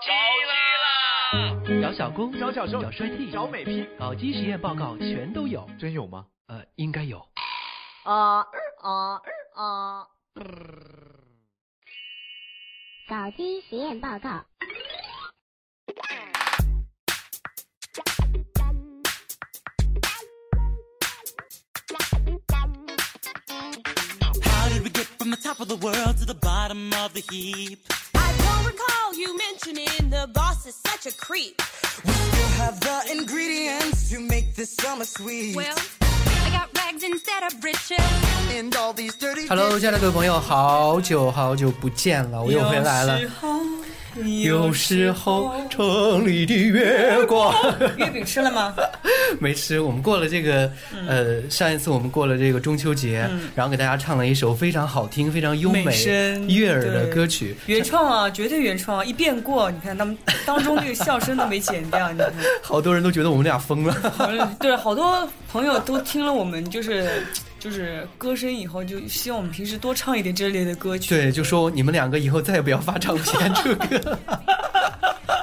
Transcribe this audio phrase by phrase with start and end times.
[0.00, 0.10] 基
[0.48, 1.82] 啦！
[1.82, 5.68] 找小工，找小瘦找帅 T，找美批，搞基实验报告全都有。
[5.78, 6.26] 真有吗？
[6.46, 7.18] 呃，应该有。
[8.04, 8.40] 啊
[8.80, 9.20] 啊
[9.54, 10.06] 啊！
[13.08, 14.44] 搞基实验报告。
[24.44, 27.78] How did we get from the top of the world to the bottom of the heap?
[28.48, 31.60] I don't recall you mentioning the boss is such a creep.
[32.04, 35.54] We still have the ingredients to make this summer sweet.
[35.54, 35.76] Well,
[36.46, 37.98] I got rags instead of riches.
[38.58, 43.20] and all these dirty Hello，亲爱的各位朋友，好久好久不见了，我又回来了。
[44.42, 47.54] 有时候城里的月光
[47.96, 48.74] 月饼吃了吗？
[49.40, 50.70] 没吃，我们过了这个，
[51.06, 55.84] 呃，上一次我们过了这个中秋节，然后给大家唱了一首非常好听、非常优美
[56.48, 57.54] 悦耳的歌曲。
[57.66, 59.06] 原创啊，绝对原创！
[59.06, 62.32] 一遍过，你看他们当中这个笑声都没剪掉，你看。
[62.62, 64.56] 好多人都觉得我们俩疯了。
[64.58, 67.22] 对，好多朋友都听了我们就是
[67.58, 71.14] 就是歌声以后，就希望我们平时多唱一点这类的歌曲。
[71.14, 74.18] 对，就说你们两个以后再也不要发唱片出歌。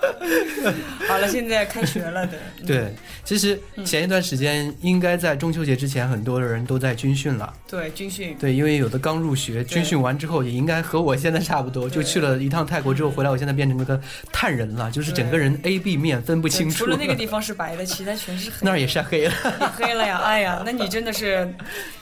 [1.08, 2.38] 好了，现在开学了的。
[2.60, 7.52] 嗯 对，其实前一段时间应该在中秋节之前，很多的人都在军训了。
[7.68, 8.36] 对，军训。
[8.38, 14.00] 对，因为有的刚入学，军训完之后也应该和我现在差不多，就去了一趟泰国之后回来，我现在变成了个
[14.32, 16.84] 炭人了，就是整个人 A B 面分不清楚。
[16.84, 18.60] 除了那个地方是白的，其他全是黑的。
[18.66, 19.34] 那儿也晒黑了。
[19.58, 20.18] 你黑了呀！
[20.18, 21.52] 哎呀，那你真的是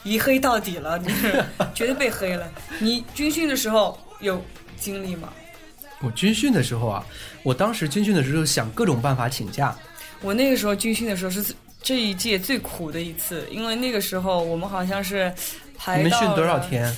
[0.02, 2.46] 一黑到底了，你是绝对被黑了。
[2.78, 4.42] 你军训的时候有
[4.78, 5.32] 经历吗？
[6.00, 7.04] 我军训的时候啊，
[7.42, 9.76] 我当时军训的时候想各种办法请假。
[10.20, 15.32] 我那个时候军训的时候是这一届最苦的一次，因为那个时候我们好像是
[15.76, 16.94] 排到你们训多少天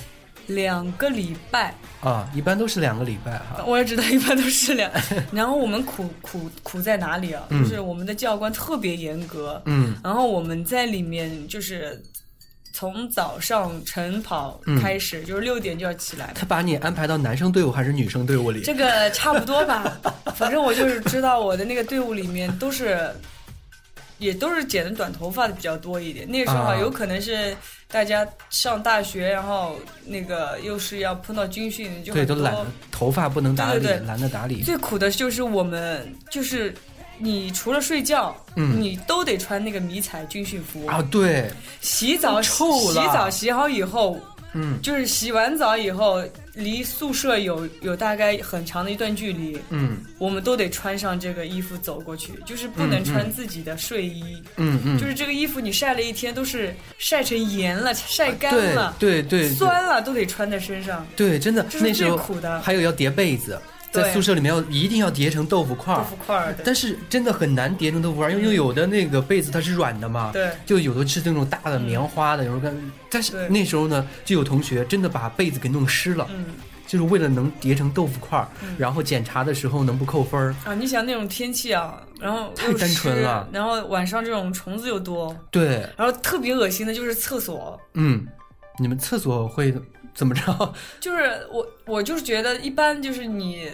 [0.46, 2.28] 两个礼拜，啊？
[2.34, 3.62] 一般都是两个礼拜哈。
[3.66, 4.90] 我也知道一般都是两。
[5.30, 7.44] 然后我们苦苦苦在哪里啊？
[7.50, 12.02] 嗯就是我们的教官特别严格，嗯然后我们在里面就是
[12.72, 16.32] 从早上晨跑开始，就是六点就要起来。
[16.34, 18.62] 他把你安排到男生队伍还是女生队伍里？
[18.62, 19.98] 这个差不多吧，
[20.36, 23.10] 反正我就是知道我的那个队伍里面都是，
[24.18, 26.30] 也都是剪的短头发的比较多一点。
[26.30, 27.56] 那个时候有可能是
[27.88, 34.62] 大家上大学，然后那个又是要碰到军训，就对，都懒得头发不能打理，对对对懒得打理。
[34.62, 36.74] 最苦的就是我们，就是
[37.20, 38.80] 你除了睡觉，嗯。
[38.80, 40.86] 你都得穿那个迷彩军训服。
[40.86, 41.50] 啊，对，
[41.80, 44.18] 洗澡臭洗澡洗好以后，
[44.54, 44.80] 嗯。
[44.82, 49.98] 就是洗完澡以后，离宿舍有有大概很长的一段距离，嗯。
[50.18, 54.42] 我们都得穿上这个衣服走过去，就是不能穿自己的睡衣。
[54.56, 61.06] 嗯嗯，就是这个衣服，你晒了一天都是晒成盐了，晒干对了，对对对酸了，都得穿在身上。
[61.16, 62.60] 对，真的那时候最苦的。
[62.60, 63.58] 还有要叠被子，
[63.90, 76.46] 在宿舍里面要一定要叠成豆腐块儿豆腐块儿，但是真的很难叠成豆腐块儿，因为有的那个被子它是软的嘛，对就有的是那种大的棉花的，有时候跟，但是那时候呢，就有同学真的把被子给弄湿了，嗯
[76.86, 80.54] 就是为了能叠成豆腐块儿，然后检查的时候能不扣分儿。
[80.64, 88.26] 啊，你想那种天气啊，然后太单纯了然后晚上这种虫子又多，对，然后特别恶心的就是厕所，嗯，
[88.76, 89.72] 你们厕所会
[90.14, 90.74] 怎么着？
[91.00, 93.70] 就是我我就是觉得一般就是你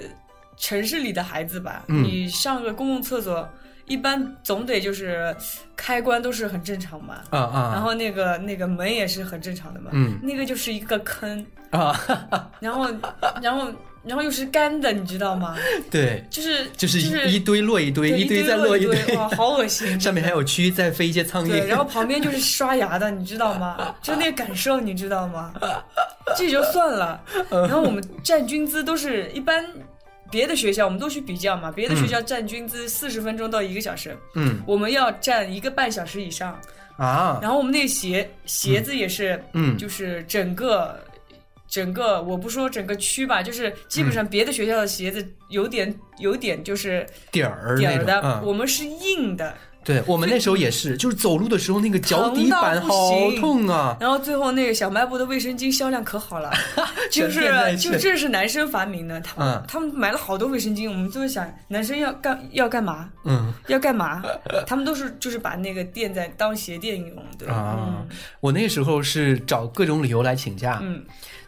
[0.56, 2.02] 城市里的孩子吧，嗯。
[2.02, 3.48] 你上个公共厕所，
[3.86, 5.34] 一般总得就是
[5.76, 10.18] 开关都是很正常嘛，啊啊，然后那个那个门也是很正常的嘛，嗯。
[10.22, 11.94] 那个就是一个坑，啊，
[12.60, 12.86] 然后
[13.42, 13.70] 然后
[14.06, 15.56] 然后又是干的，你知道吗？
[15.90, 19.98] 对，就是就是是一一堆落一堆，一堆再摞摞一堆，哇，好恶心！
[20.00, 21.66] 上面还有蛆在飞一些苍蝇对，蝇。
[21.66, 23.94] 然后旁边就是刷牙的，你知道吗？
[24.00, 25.52] 就那个感受，你知道吗？
[26.36, 29.64] 这也就算了，然后我们站军姿都是一般。
[30.28, 36.60] 别的学校我们都去比较嘛，别的学校站军姿四十分钟到一个小时，嗯我们要站一个半小时以上。
[36.96, 40.98] 啊，然后我们那个鞋鞋子也是，嗯就是整个
[41.68, 49.54] 整个我不说整个区吧，就是基本上别的学校的鞋子有点有点就是点儿点儿的，嗯，我们是硬的，
[49.84, 53.96] 对我们那时候也是，就是走路的时候那个脚底板好痛啊。
[54.00, 56.52] 然后最后那个小卖部的卫生巾销量可好了，
[57.10, 63.10] 就是就这是男生发明的，他们、嗯他们买了好多卫生巾，我们就会想男生要干要干嘛？
[63.24, 64.22] 嗯要干嘛？
[64.66, 67.52] 他们都是就是把那个垫在当鞋垫用的。
[67.52, 68.08] 啊嗯，
[68.40, 71.04] 我那时候是找各种理由来请假，嗯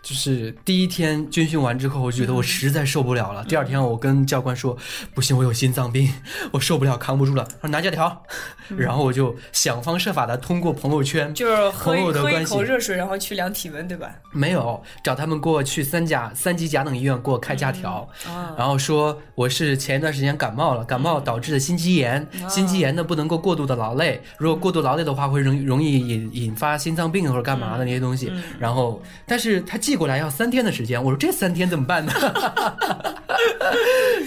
[0.09, 3.45] 就是第一天军训完之后，我觉得我实在受不了嗯了。
[3.45, 4.75] 第二天我跟教官说，
[5.13, 6.11] 不行，我有心脏病，
[6.51, 7.47] 我受不了，扛不住了。
[7.61, 8.25] 他说拿假条，
[8.75, 14.11] 然后我就想方设法的通过朋友圈，嗯就是喝朋一喝一友的关系口热水，然后去量体温，对吧？
[14.33, 28.33] 没有找他们给我去三甲三级甲等医院给我开假条，啊，然后说我是前一段时间感冒了，感冒导致的心肌炎，心肌炎呢不能够过度的劳累，如果过度劳累的话会容容易引引发心脏病或者干嘛的那些东西。
[28.59, 32.13] 然后，但是他寄过来要三天的时间，我说这三天怎么办呢？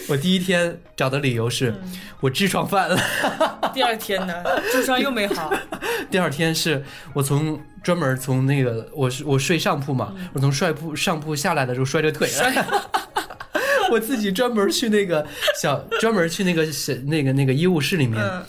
[0.10, 1.74] 我第一天找的理由是
[2.20, 3.00] 我痔疮犯了，
[3.74, 4.34] 第二天呢，
[4.74, 5.52] 痔疮又没好，
[6.12, 6.84] 第二天是
[7.14, 12.90] 我从专门从那个我是我睡上铺嘛，我从帅铺上铺下来的时候摔着腿了。
[13.92, 15.26] 我自己专门去那个
[15.62, 18.42] 小，专门去那个小那个那个医务室里面，嗯，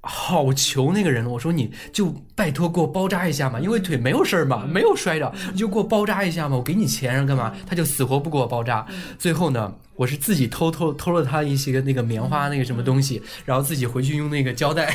[0.00, 7.52] 好求那个人，我说你就拜托给我包扎一下嘛，因为腿没有事儿嘛，没有摔着，你就给我包扎一下嘛，我给你钱然后干嘛？
[7.66, 8.86] 他就死活不给我包扎。
[9.18, 14.94] 最后呢，我是自己偷偷偷了他一些个那个棉花那个什么东西，然后自己回去用那个胶带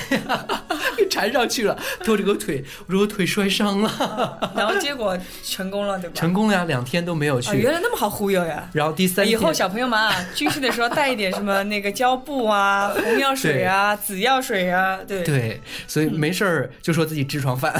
[0.95, 6.15] 给 缠上去了，拖着个腿，我说我腿摔伤了，然后结果成功了，对吧？
[6.15, 7.57] 成功了呀，两天都没有啊，去。
[7.57, 8.69] 原来那么好忽悠呀！
[8.71, 17.77] 然后第三天以后小朋友们啊，军训的时候带一点什么那个胶布啊、 红药水啊、紫药水啊，对对，所以没事儿就说自己痔疮犯。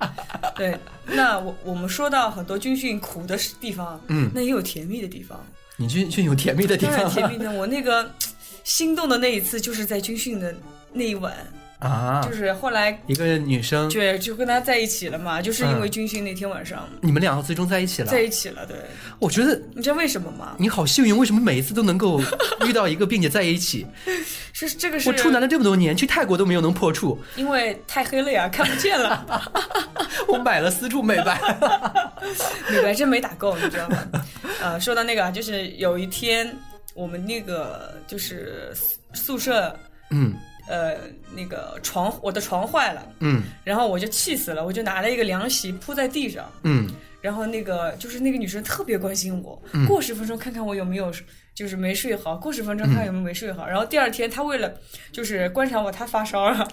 [0.54, 0.76] 对。
[1.08, 5.40] 那我我们说到很多军训苦的地方，嗯那也有甜蜜的地方。
[5.76, 8.10] 你军训有甜蜜的地当然方甜蜜的，我那个
[8.64, 10.54] 心动的那一次就是在军训的
[10.92, 11.34] 那一晚，
[11.80, 12.22] 啊？
[12.26, 18.08] 就是后来一个女生，对就跟他在一起了嘛，就是因为嗯军训那天晚上你们两个最终在一起了。
[18.08, 18.64] 在一起了。
[18.66, 18.76] 对，
[19.18, 20.56] 我觉得你知道为什么吗？
[20.58, 22.20] 你好幸运，为什么每一次都能够
[22.66, 23.86] 遇到一个并且在一起？
[24.56, 29.26] 是这个是我处男了这么多年，去泰国都没有能破处，因为太黑了呀，看不见了。
[30.28, 31.38] 我买了私处美白。
[32.72, 33.98] 美白针没打够，你知道吗？
[34.62, 36.56] 呃，说到那个啊，就是有一天
[36.94, 39.78] 我们那个就是宿宿舍
[40.10, 40.34] 嗯
[40.68, 40.96] 呃
[41.30, 46.88] 那个床，我的床坏了，嗯然后我就气死了，我就拿了一个凉席铺在地上，嗯
[47.26, 49.84] 然后那个就是那个女生特别关心我，嗯。
[49.88, 51.12] 过十分钟看看我有没有
[51.56, 54.72] 就是没睡好，过十分钟看看有没有没睡好，然后第二天她为了
[55.10, 56.68] 就是观察我，她发烧了，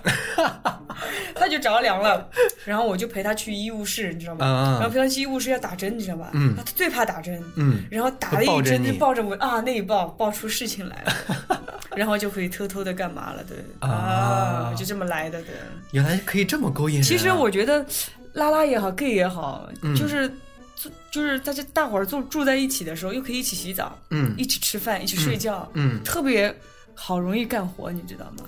[1.33, 2.29] 她就着凉了，
[2.65, 4.45] 然后我就陪她去医务室，你知道吗？
[4.45, 6.29] 啊然后陪她去医务室要打针，你知道吧？
[6.35, 6.53] 嗯。
[6.55, 7.83] 她最怕打针，嗯。
[7.89, 11.61] 然后打了一针就抱着我啊，那一抱抱出事情来了，
[11.95, 13.57] 然后就可以偷偷的干嘛了，对。
[13.79, 15.55] 啊就这么来的，对。
[15.93, 17.07] 原来可以这么勾引人啊。
[17.07, 17.85] 其实我觉得，
[18.33, 19.95] 拉拉也好，gay 也好，嗯。
[19.95, 20.29] 就是
[20.75, 24.33] 就就是大家大伙儿住住在一起的时候，又可以一起洗澡，嗯。
[24.37, 26.53] 一起吃饭，一起睡觉，嗯，特别
[26.93, 28.45] 好容易干活，你知道吗？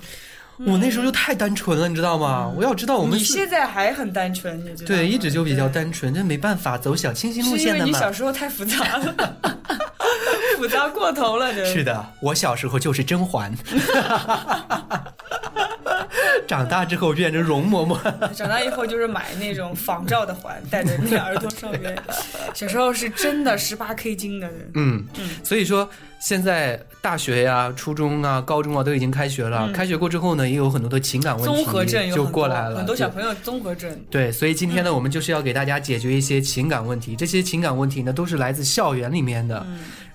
[0.58, 2.52] 我那时候就太单纯了，你知道吗？
[2.56, 5.02] 我要知道我们你现在还很单纯，你知道吗？
[5.02, 7.86] 对一直就比较单纯，这没办法走小清新路是因为线的嘛。
[7.86, 9.14] 你小时候太复杂了，
[10.58, 11.66] 复杂过头了，对。
[11.66, 13.54] 是的，我小时候就是甄嬛，
[16.48, 17.98] 长大之后变成容嬷嬷。
[18.34, 21.98] 长大以后就是买那种仿照的环， 戴在那个耳朵上面。
[22.54, 25.06] 小时候是真的十八 K 金的人，嗯，
[25.44, 29.72] 所以说现在大学呀、初中啊、高中啊都已经开学了。
[29.72, 33.96] 开学过之后呢，也有很多的情感问题综合症过来了，很多小朋友综合症。
[34.10, 37.16] 对，所以今天呢，我们就是要给大家解决一些情感问题。
[37.16, 39.66] 这些情感问题呢，都是来自校园里面的。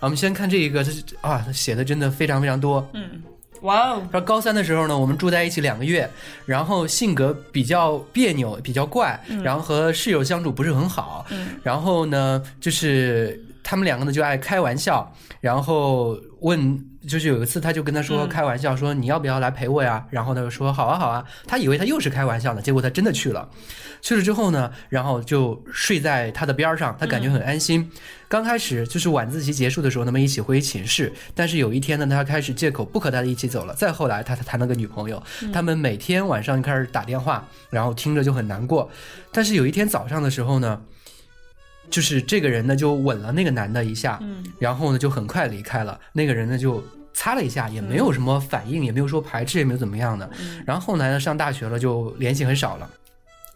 [0.00, 2.84] 我们先看这一个，这是啊，写的真的非常非常多。
[2.94, 3.22] 嗯，
[3.60, 6.08] 哇哦，说高三的时候呢，我们住在一起两个月，
[6.46, 11.26] 然后性格比较别扭，比较怪，然后和室友相处不是很好。
[11.30, 13.38] 嗯然后呢，就是
[13.70, 20.04] 他们两个呢就爱开玩笑，然后问，就是有一次他就跟他说嗯开玩笑说你要不要来陪我呀？
[20.10, 23.48] 然后他就说好啊好啊，他以为他又是开玩笑呢，结果他真的去了。
[24.02, 27.88] 去了之后呢，然后就睡在他的边儿上，他感觉很安心。
[28.26, 33.72] 刚开始就是晚自习结束的时候，他们一起回寝室，但是有一天呢，他开始借口不和他一起走了。
[33.74, 35.22] 再后来，他谈了个女朋友，
[35.52, 38.90] 他们每天晚上就开始打电话，然后听着就很难过。
[39.30, 40.82] 但是有一天早上的时候呢，
[41.90, 45.98] 就是这个人呢就吻了那个男的一下，嗯然后呢就很快离开了。
[46.12, 46.82] 那个人呢就
[47.12, 50.30] 擦了一下，也没有什么反应，也没有说排斥，也没有怎么样的。
[50.64, 52.88] 然后后来呢上大学了，就联系很少了。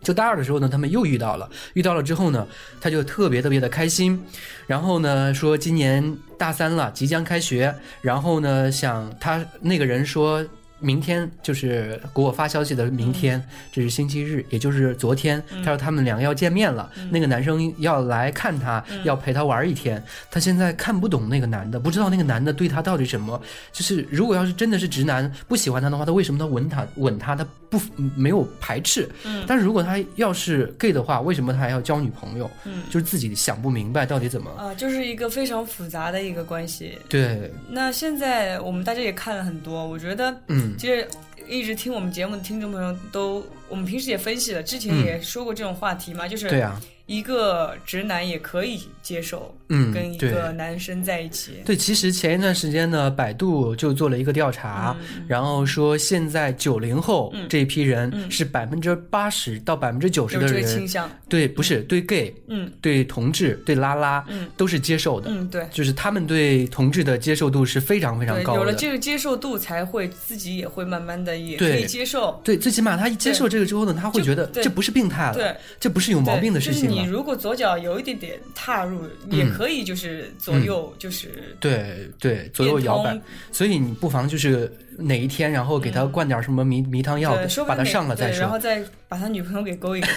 [0.02, 2.46] 就大二的时候呢，他们又遇到了，遇到了之后呢，
[2.78, 4.22] 他就特别特别的开心，
[4.66, 10.44] 然后呢说今年大三了，即将开学，然后呢想他那个人说
[10.80, 15.42] 明天就是给我发消息的明天，这是星期日，也就是昨天。
[15.64, 20.02] 他说他们两个要见面了，那个男生要来看他，要陪他玩一天。
[20.30, 23.40] 他现在看不懂那个男的，不知道那个男的对他到底什么。
[23.72, 27.80] 就是如果要是真的是直男不喜欢他的话，他为什么他吻他吻他，他不
[28.16, 29.08] 没有排斥？
[29.24, 32.50] 嗯但是如果他要是 gay 的话，为什么他还要交女朋友？
[32.64, 34.50] 嗯就是自己想不明白到底怎么。
[34.58, 36.98] 啊，就是一个非常复杂的一个关系。
[37.08, 41.08] 对，那现在我们大家也看了很多，我觉得，嗯其实
[41.48, 51.62] 一直听我们节目的听众朋友都，我们平时也分析了，之前也说过这种话题嘛，就是对啊，一个直男也可以接受嗯跟一个男生在一起。
[51.64, 54.96] 对，其实前一段时间呢，百度就做了一个调查，
[55.28, 68.58] 然后说现在九零后嗯这一批人嗯是百分之八十到百分之九十的人，倾向，对，不是对 gay、嗯对同志、对拉拉，嗯都是接受的，嗯，对就是他们对同志的接受度是非常非常，高的。
[68.60, 72.40] 有了这个接受度，才会自己也会慢慢的也可以接受。
[72.42, 83.20] 对，最起码他一接受这个之后呢，他会觉得这不是病态了，对，这不是有毛病的事情你如果左脚有一点点踏入，也可以就是左右就是对对，左右摇摆，
[83.52, 87.36] 所以你不妨就是哪一天，然后给他灌点什么迷迷汤药
[87.66, 88.40] 把他，上了再说。
[88.40, 90.08] 然后再把他女朋友给勾一勾，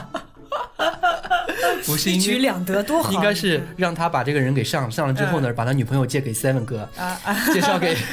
[1.86, 3.12] 不是一举两得，多好！
[3.12, 7.34] 应该是让他把这个人给上，上了之后呢，把他女朋友借给 Seven 哥，啊啊！
[7.52, 7.94] 介绍给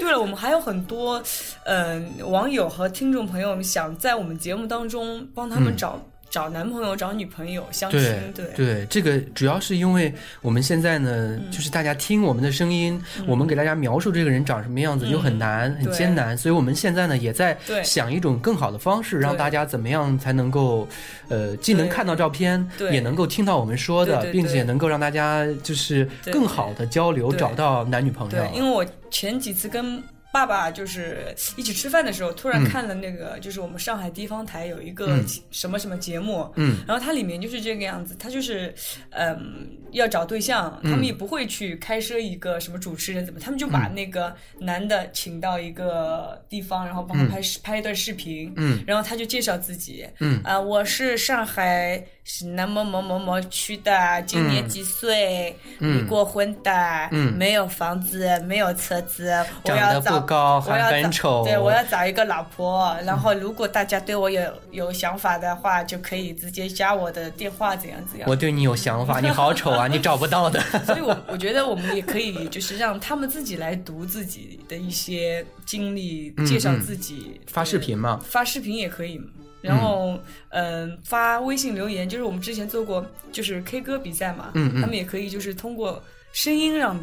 [0.00, 1.22] 对了，我们还有很多
[1.64, 6.00] 嗯、网友和听众朋友想在我们节目当中帮他们找、
[6.30, 20.86] 找男朋友、找女朋友相亲，对对对，这个主要是因为我们现在呢，就是大家听我们的声音，我们给大家描述这个人长什么样子又很难、很艰难，所以我们现在呢也在想一种更好的方式，让大家怎么样才能够，
[21.28, 28.48] 呃，既能看到照片，也能够听到我们说的，并且能够让大家就是更好的交流，找到男女朋友对，。
[28.56, 30.00] 因为我前几次跟
[30.32, 32.64] 爸爸就是一起吃饭的时候，突然嗯。
[32.70, 35.26] 看了那个，就是我们上海地方台有一个嗯。
[35.50, 36.78] 什么什么节目，嗯。
[36.86, 38.72] 然后它里面就是这个样子，他就是，
[39.10, 50.40] 嗯，要找对象，他嗯们也不会去开设一个什么主持人怎么，他们就把那个男的请到一个地方，然后帮他拍视、拍一段视频，嗯，然后他就介绍自己，嗯。
[50.44, 56.72] 啊、我是上海是那么某某某区的，今年几岁，嗯离过婚的，
[57.10, 59.30] 嗯没有房子，没有车子，
[59.64, 62.96] 我长得要找不高，我要很丑，对，我要找一个老婆。
[63.04, 68.36] 然后，如果大家对我有有想法的话，就可以直接加我的电话，怎样怎样我。
[68.36, 70.60] 对你有想法，你好丑啊，你找不到的。
[70.86, 79.20] 所以我我觉得我们也可以，就是让他们自己来读自己的一些经历，嗯介绍嗯自己，发视频嘛，发视频也可以。
[79.60, 86.02] 然后，嗯、发微信留言，就是我们之前做过，就是 K 歌比赛嘛，嗯嗯他们也可以就是通过
[86.32, 86.98] 声音让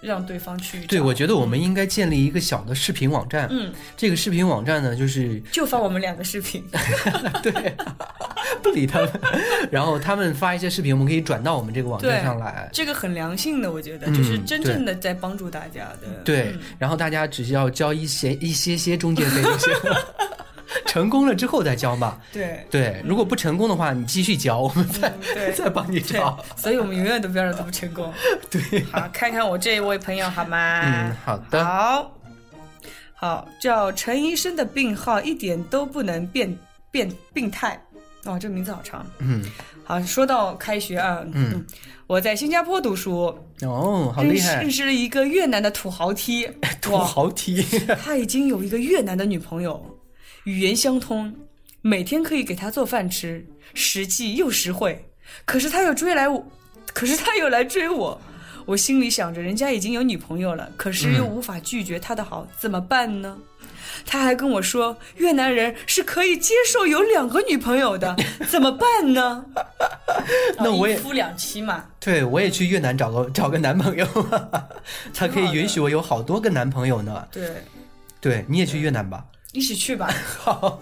[0.00, 3.48] 让对方去对，我觉得我们应该建立一个小的视频网站。
[3.50, 6.64] 嗯，这个视频网站呢，就是就发我们两个视频，
[7.42, 7.74] 对，
[8.62, 9.10] 不理他们，
[9.70, 12.68] 然后他们发一些视频，我们可以转到我们这个网站上来。
[12.72, 16.08] 这个很良性的，我觉得、嗯就是真正的在帮助大家的。
[16.24, 20.14] 对嗯，然后大家只需要交一些一些些中介费就行了。
[20.86, 22.20] 成功了之后再交嘛。
[22.32, 28.12] 对对，如果不成功的话，你继续交，我们再、嗯 再帮你对找。，所以我们永远都不要让他们成功。
[28.50, 30.82] 对，好，看看我这一位朋友好吗？
[30.84, 31.64] 嗯，好的。
[31.64, 32.12] 好，
[33.14, 36.56] 好，叫陈医生的病号一点都不能变
[36.90, 37.80] 变病态。
[38.24, 39.06] 哦，这个名字好长。
[39.18, 39.42] 嗯，
[39.84, 41.64] 好，说到开学啊，嗯，
[42.06, 43.26] 我在新加坡读书，
[43.62, 47.62] 哦，好认厉害识认，识了一个越南的土豪 T，土豪踢。
[48.02, 49.82] 他已经有一个越南的女朋友，
[50.48, 51.34] 语言相通，
[51.82, 55.04] 每天可以给他做饭吃，实际又实惠。
[55.44, 56.42] 可是他又追来我，
[56.94, 58.18] 可是他又来追我，
[58.64, 63.36] 我心里想着人家已经有女朋友了，可是又无法拒绝他的好，怎么办呢？
[64.06, 68.16] 他还跟我说，越南人是可以接受有两个女朋友的，
[68.48, 69.44] 怎么办呢？
[70.56, 74.06] 那我也一夫两妻嘛，对，我也去越南找个 找个男朋友，
[75.12, 77.28] 他可以允许我有好多个男朋友呢。
[77.30, 77.50] 对，
[78.18, 79.22] 对，你也去越南吧。
[79.52, 80.80] 一起去吧， 好，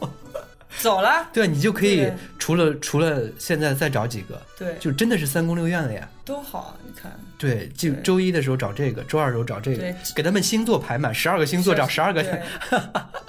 [0.78, 1.28] 走了。
[1.32, 6.08] 对你就可以除了除了现在再找几个，对，就真的是三宫六院了呀。
[6.25, 7.12] 多好，你看。
[7.38, 12.23] 对，就周一的时候找这个，周二的时候找这个对，给他们星座排满，十二个星座找十二个。
[12.23, 12.42] 对，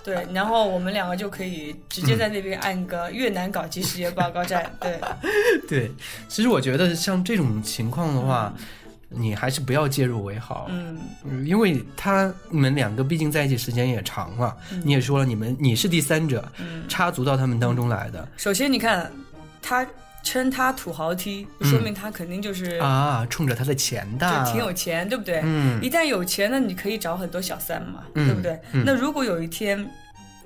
[0.16, 4.72] 对，然后我们两个就可以直接在那边按个 越南搞基世界报告站。
[4.80, 5.00] 对，
[5.68, 5.92] 对，
[6.28, 8.54] 其实我觉得像这种情况的话，
[9.10, 10.68] 你还是不要介入为好。
[10.70, 18.28] 嗯，嗯，因为他你们两个毕竟在一起时间也长了，你也说了，你们你是第三者，嗯插足到他们当中来的。
[18.38, 19.12] 首先你看，
[19.62, 19.88] 他
[20.24, 25.40] 称他土豪 T，说明他肯定就是、啊，冲着他的钱的，就挺有钱，对不对？
[25.44, 28.60] 嗯一旦有钱那，你可以找很多小三嘛，嗯对不对？
[28.74, 29.90] 嗯那如果有一天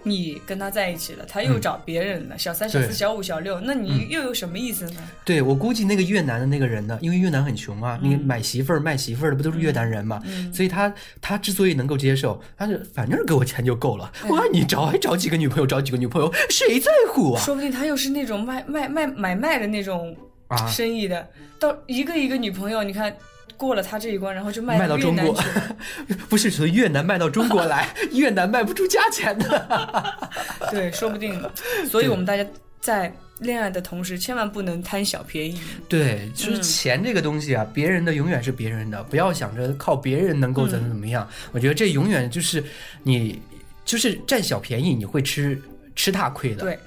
[0.03, 5.01] 你跟他在一起了，他又找别人了，小三、小四、小五、小六，那你又有什么意思呢？
[5.23, 10.21] 对我估计那个越南的那个人呢，因为越南很穷啊，你买媳妇儿卖媳妇儿的不都是越南人嘛，
[10.53, 17.41] 所以他他之所以能够接受，他是反正给我钱就够了，我让你找还找几个女朋友，找几个女朋友，谁在乎啊？
[17.41, 20.15] 说不定他又是那种卖卖卖买卖的那种
[20.47, 20.67] 啊。
[20.67, 21.27] 生意的，
[21.59, 23.15] 到一个一个女朋友，你看
[23.61, 25.39] 过了他这一关，然后就卖卖到中国。
[26.27, 30.17] 不是从越南卖到中国来， 越南卖不出价钱的。
[30.71, 31.39] 对，说不定。
[31.87, 32.43] 所以我们大家
[32.79, 35.61] 在恋爱的同时，千万不能贪小便宜。
[35.87, 41.29] 对，就是钱这个东西啊，别人的永远是别人的，不要想着靠别人能够怎么怎么样。
[41.51, 42.63] 我觉得这永远就是
[43.03, 43.39] 你
[43.85, 45.61] 就是占小便宜，你会吃
[45.95, 46.63] 吃大亏的。
[46.63, 46.79] 对，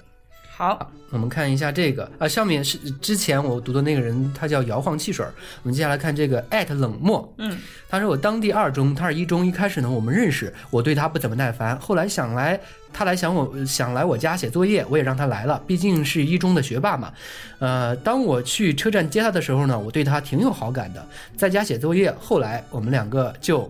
[0.56, 5.34] 好，我们看一下这个啊，上面是之前我读的那个人，他叫摇晃汽水儿。
[5.64, 7.58] 我们接下来看这个艾特冷漠，嗯，
[7.88, 12.60] 他说我当地二中，他是一中，一开始呢我们认识，我对他不怎么耐烦，后来想来
[12.92, 17.12] 他来想我想来我家写作业，我也让他来了，毕竟是一中的学霸嘛。
[17.58, 21.04] 呃，当我去车站接他的时候呢，我对他挺有好感的，
[21.36, 23.68] 在家写作业，后来我们两个就。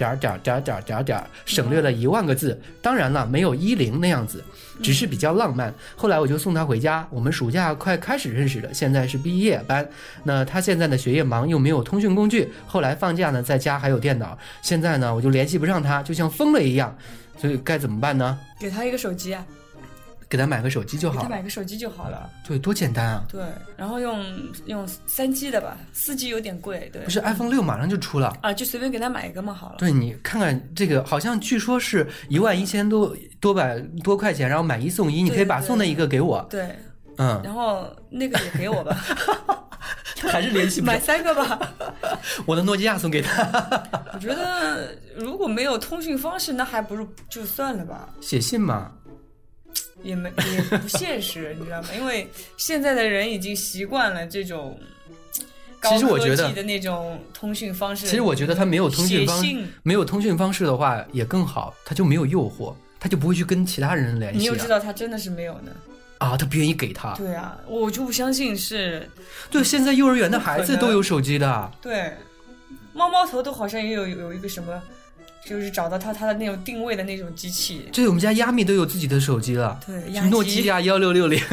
[0.00, 2.58] 点儿点儿点儿点儿点儿点，省略了一万个字。
[2.80, 4.42] 当然了，没有一零那样子，
[4.82, 5.72] 只是比较浪漫。
[5.94, 9.86] 后来我就送他回家，我们暑假快开始认识的，现在是毕业班。
[10.24, 12.50] 那他现在的学业忙，又没有通讯工具。
[12.66, 14.38] 后来放假呢，在家还有电脑。
[14.62, 16.96] 现在呢，我就联系不上他，就像疯了一样。
[17.36, 18.38] 所以该怎么办呢？
[18.58, 19.44] 给他一个手机啊，
[20.30, 21.28] 给他买个手机就好给他。
[21.28, 22.30] 买个手机就好了。
[22.46, 23.24] 对，多简单啊！
[23.28, 23.42] 对，
[23.76, 24.24] 然后用
[24.66, 27.02] 用三 G 的吧，四 G 有点贵，对。
[27.02, 28.38] 不是 iPhone 六马上就出了。
[28.40, 29.74] 啊，就随便给他买一个嘛，好了。
[29.78, 36.46] 对你看看这个，好像据说是一万一千多多百多块钱，然后买一送一，你可以把送那一个给我。
[36.48, 36.76] 对，
[37.18, 38.96] 嗯，然后那个也给我吧，
[40.30, 41.00] 还是联系 买。
[41.00, 41.58] 三个吧。
[42.46, 43.42] 我的诺基亚送给他，
[44.14, 48.92] 我觉得如果没有通讯方式，那还不如就算了吧，写信嘛。
[50.02, 51.88] 也没也不现实， 你知道吗？
[51.96, 54.78] 因为现在的人已经习惯了这种。
[55.82, 59.42] 其实我觉得高科技的那种通讯方式，其实我觉得他没有通讯方
[59.82, 64.40] 没有通讯方式的话也更好，他就没有诱惑，他就不会去跟其他人联系、啊。
[64.40, 65.72] 你又知道他真的是没有呢？
[66.18, 67.14] 啊，他不愿意给他。
[67.14, 69.08] 对啊，我就不相信是，
[69.50, 71.72] 对，现在幼儿园的孩子都有手机的。
[71.80, 72.12] 对，
[72.92, 74.82] 猫猫头都好像也有有一个什么，
[75.44, 77.88] 就是找到他他的那种定位的那种机器。
[77.92, 81.40] 对，我们家亚米都有自己的手机了，对，诺基，亚幺六六零。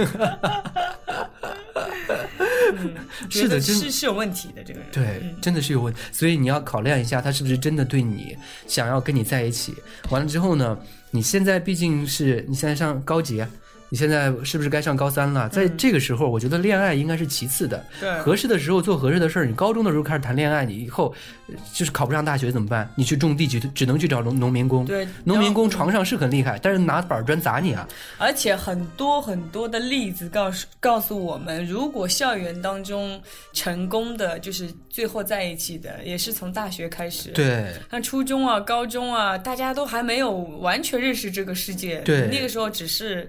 [2.80, 2.94] 嗯，
[3.30, 4.90] 是的真是是有问题的这个人。
[4.92, 9.74] 对，嗯真的是有问题，所以你要考量一下，他是不是真的对你想要跟你在一起。
[10.10, 10.78] 完了之后呢，
[11.12, 13.44] 你现在毕竟是你现在上高级，
[13.90, 15.48] 你现在是不是该上高三了？
[15.50, 17.78] 在这个时候，我觉得恋爱应该是其次的。
[17.78, 19.46] 嗯对合适的时候做合适的事儿。
[19.46, 21.14] 你高中的时候开始谈恋爱，你以后
[21.48, 22.90] 呃就是考不上大学怎么办？
[22.96, 24.86] 你去种地去，只能去找农农民工。
[24.86, 27.88] 对农民工床上是很厉害，但是拿板砖砸你啊！
[28.18, 33.20] 而且很多很多的例子告诉告诉我们，如果校园当中
[33.54, 37.32] 成功的，就是最后在一起的，也是从大学开始。。
[37.32, 43.28] 对，像初中啊、高中啊，大家都还没有完全认识这个世界，对那个时候只是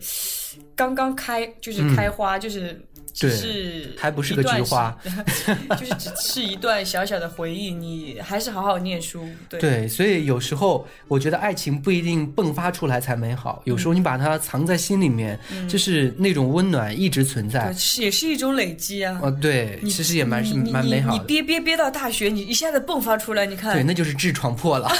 [0.75, 2.81] 刚刚开，就是开花，就是
[3.12, 4.96] 只是还不是个菊花，
[5.78, 7.70] 就是只是一段小小的回忆。
[7.70, 17.72] 你还是好好念书，对对，所以有时候我觉得爱情不一定迸发出来才美好，有时候你把它藏在心里面，就是那种温暖一直存在，。
[17.74, 19.18] 是也是一种累积啊。
[19.22, 21.24] 哦，对，其实也蛮是你你你你蛮美好的。
[21.24, 23.74] 憋憋憋到大学，你一下子迸发出来，你看。
[23.74, 24.88] 对，那就是痔疮破了。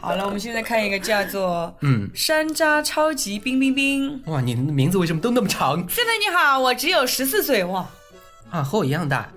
[0.00, 4.22] 好了，我们现在看一个叫做嗯，山楂超级冰冰冰。
[4.26, 7.88] 哇，你的名字为什么都那么长现在你好，我只有十四岁哇，
[8.48, 8.62] 啊？
[8.62, 9.28] 和我一样大。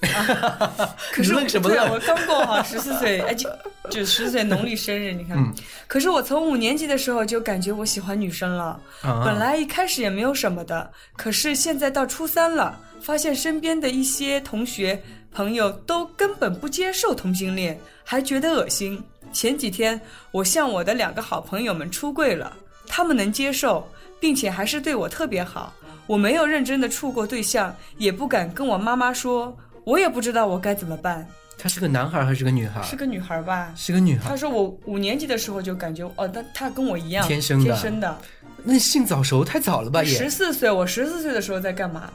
[1.12, 3.50] 可是我 什么对啊我刚过好十四岁，哎，就
[3.90, 5.36] 就十四岁农历生日，你看。
[5.36, 5.52] 嗯
[5.88, 19.02] 可是我从五年级的时候就感觉我喜欢女生了，啊本来一开始也没有什么的，可是现在到初三了，发现身边的一些同学朋友都根本不接受同性恋，还觉得恶心。
[19.32, 22.54] 前几天我向我的两个好朋友们出柜了，
[22.86, 25.72] 他们能接受，并且还是对我特别好。
[26.08, 31.24] 我没有认真的处过对象，也不敢跟我妈妈说，我也不知道我该怎么办。
[31.56, 32.82] 他是个男孩还是个女孩？
[32.82, 33.72] 是个女孩吧？
[33.76, 34.30] 是个女孩。
[34.30, 38.18] 他说我五年级的时候就感觉哦，他他跟我一样，天生的天生的。
[38.64, 40.02] 那性早熟太早了吧？
[40.02, 42.10] 也十，四岁，我十四岁的时候在干嘛？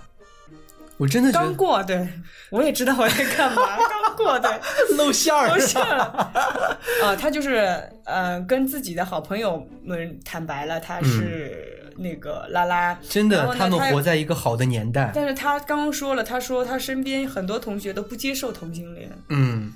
[0.98, 2.08] 我真的刚过，对，
[2.52, 4.52] 我也知道我在干嘛，刚过，对，
[4.96, 15.12] 露馅儿都是啊，他就是呃，跟自己的好朋友们坦白了，他是那个拉拉，真的，他们活在一个好的年代。
[15.14, 19.72] 但是他刚刚说了，他说他身边很多同学都不接受同性恋，嗯，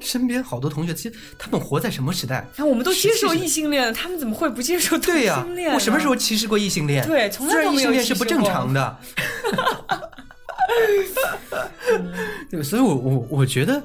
[0.00, 2.46] 身边好多同学，其实他们活在什么时代？
[2.56, 5.74] 然后我们都接受异性恋了，他们怎么会不接受同对呀、性恋呢？
[5.74, 7.06] 我什么时候歧视过异性恋？
[7.06, 8.96] 对从来没有性恋是不正常的。
[12.50, 13.82] 对，所以我我我觉得，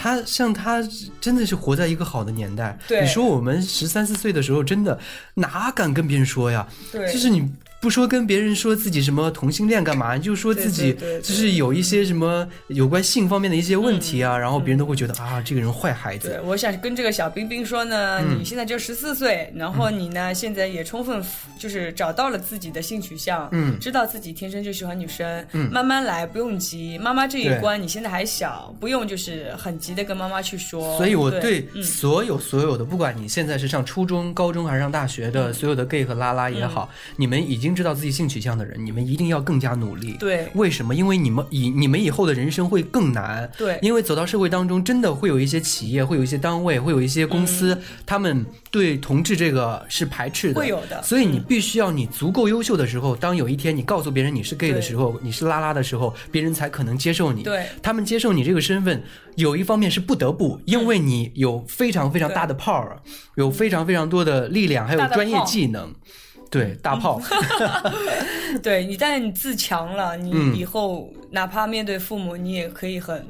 [0.00, 0.80] 他像他
[1.20, 2.78] 真的是活在一个好的年代。
[2.86, 4.96] 对你说我们十三四岁的时候，真的
[5.34, 6.66] 哪敢跟别人说呀？
[6.92, 7.50] 对就是你
[7.80, 10.16] 不说跟别人说自己什么同性恋干嘛？
[10.16, 16.28] 你就说自己就是有一些什么有关性方面的一些问题啊，然后别人都会觉得啊，这个人坏孩子。
[16.28, 21.22] 对，我想跟这个小冰冰说呢，嗯你现在就十四岁，然后你呢现在也充分
[21.58, 26.98] 就是找到了自己的性取向，嗯知道自己天生就喜欢女生，嗯慢慢来，不用急。
[26.98, 30.96] 妈妈这一关你现在还小，不用就是很急的跟妈妈去说。
[30.96, 40.16] 所以我对所有所有的，不管你现在是上初中、高中还是上大学嗯的，所有的 gay 和拉拉也好，你们已经知道自己性取向的人，你们一定要更加努力。
[40.18, 40.94] 对为什么？
[40.94, 43.50] 因为你们以你们以后的人生会更难。
[43.56, 57.42] 对因为走到社会当中，真的会有一些企业，会有一些单位，会有一些公司，他们对同志这个是排斥的，嗯会有的所以你必须要你足够优秀的时候，当有一天你告诉别人你是 gay 的时候，你是拉拉的时候，别人才可能接受你。
[57.42, 59.02] 对他们接受你这个身份，
[59.36, 62.96] 有一方面是不得不，因为你有非常非常大的 power，
[63.36, 65.92] 有非常非常多的力量，还有专业技能。
[66.50, 67.20] 对，大炮，
[68.62, 70.56] 对你，但是你自强了，你嗯。
[70.56, 73.24] 以后哪怕面对父母，你也可以很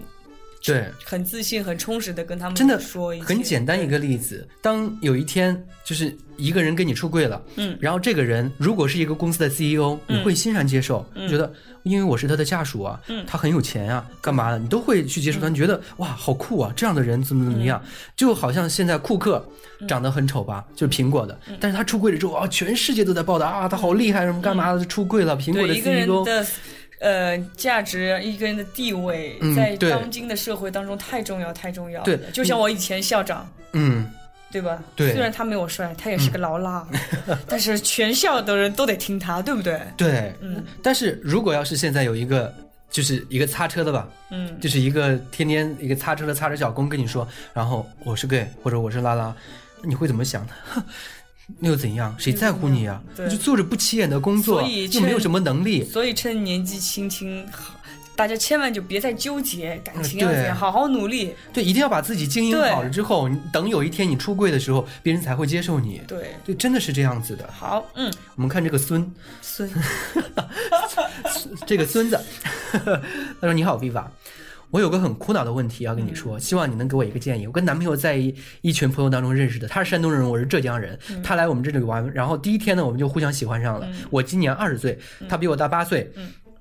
[0.72, 4.46] 对，很自信、很充实的跟他们真的说一切很简单一个例子。
[4.60, 7.76] 当有一天就是一个人跟你出柜了，嗯。
[7.80, 11.28] 然后这个人如果是一个公司的 CEO，、你会欣然接受，嗯。
[11.28, 11.52] 觉得
[11.82, 17.90] 因为我是他的下属啊，他很有钱啊，干嘛的，你都会去接受他，你觉得哇，好酷啊，这样的人怎么怎么样，嗯。
[18.16, 19.42] 就好像现在库克
[19.86, 21.56] 长得很丑吧，就是苹果的，嗯。
[21.58, 26.46] 但是他出柜了之后啊，全世界都在报道啊，他好厉害，什么干嘛的，出柜了，苹果的 CEO，的
[27.00, 32.04] 呃价值，一个人的地位，嗯在当今的社会当中太重要，太重要了。
[32.04, 33.48] 对就像我以前校长。
[33.72, 34.10] 嗯，
[34.50, 34.82] 对吧？
[34.96, 36.86] 对虽然他没我帅，他也是个劳拉，
[37.46, 39.78] 但是全校的人都得听他，对不对？
[39.94, 42.52] 对，嗯但是如果要是现在有一个，
[42.90, 49.36] 就是一个擦车的吧，嗯，就是一个天天一个擦车的擦车小工跟你说，然后我是 gay 或者我是拉拉，
[49.82, 50.52] 你会怎么想呢？
[51.48, 52.14] 哼那又怎样？
[52.18, 55.84] 谁在乎你呀、对你就做着不起眼的工作，又没有什么能力。
[55.84, 57.74] 所以趁年纪轻轻，好
[58.14, 61.32] 大家千万就别再纠结感情要怎样，好好努力。
[61.52, 66.00] 对，一定要把自己经营好了之后，等有一天你出柜的时候，别人才会接受你。
[66.08, 67.48] 对，对，真的是这样子的。
[67.52, 69.08] 好，嗯，我们看这个孙，
[69.40, 69.70] 孙，
[71.64, 72.18] 这个孙子，
[72.72, 74.04] 他说：“你好，Viva，
[74.70, 77.46] 我有个很苦恼的问题要跟你说，希望你能给我一个建议。
[77.46, 80.98] 我跟男朋友在一一群朋友当中认识的，他是山东人，我是浙江人。
[81.22, 83.88] 他来我们这里玩，然后第一天呢，我们就互相喜欢上了。
[84.10, 86.12] 我今年二十岁，他比我大八岁，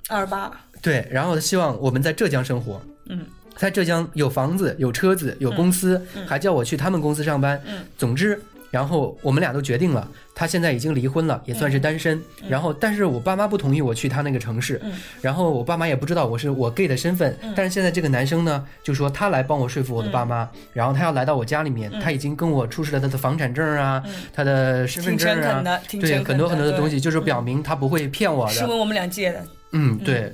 [0.07, 2.81] 二十八，对，然后他希望我们在浙江生活。
[3.09, 7.61] 嗯，在浙江有房子、有车子、有公司，还叫我去他们公司上班。
[7.65, 12.21] 嗯，总之，然后我们俩都决定了，他现在已经离婚了，也算是单身。
[12.49, 14.80] 然后，但是我爸妈不同意我去他那个城市。
[14.84, 17.38] 嗯，然后我爸妈也不知道我是我 gay 的身份。
[17.56, 24.03] 但是现在这个男生呢，就说他来帮我说服我的爸妈，然后他要来到我家里面，他已经跟我出示了他的房产证啊，
[24.34, 28.53] 他的身份证啊对很多很多的东西，就是表明他不会骗我的。
[28.53, 30.34] 是问我们俩借的，嗯，对。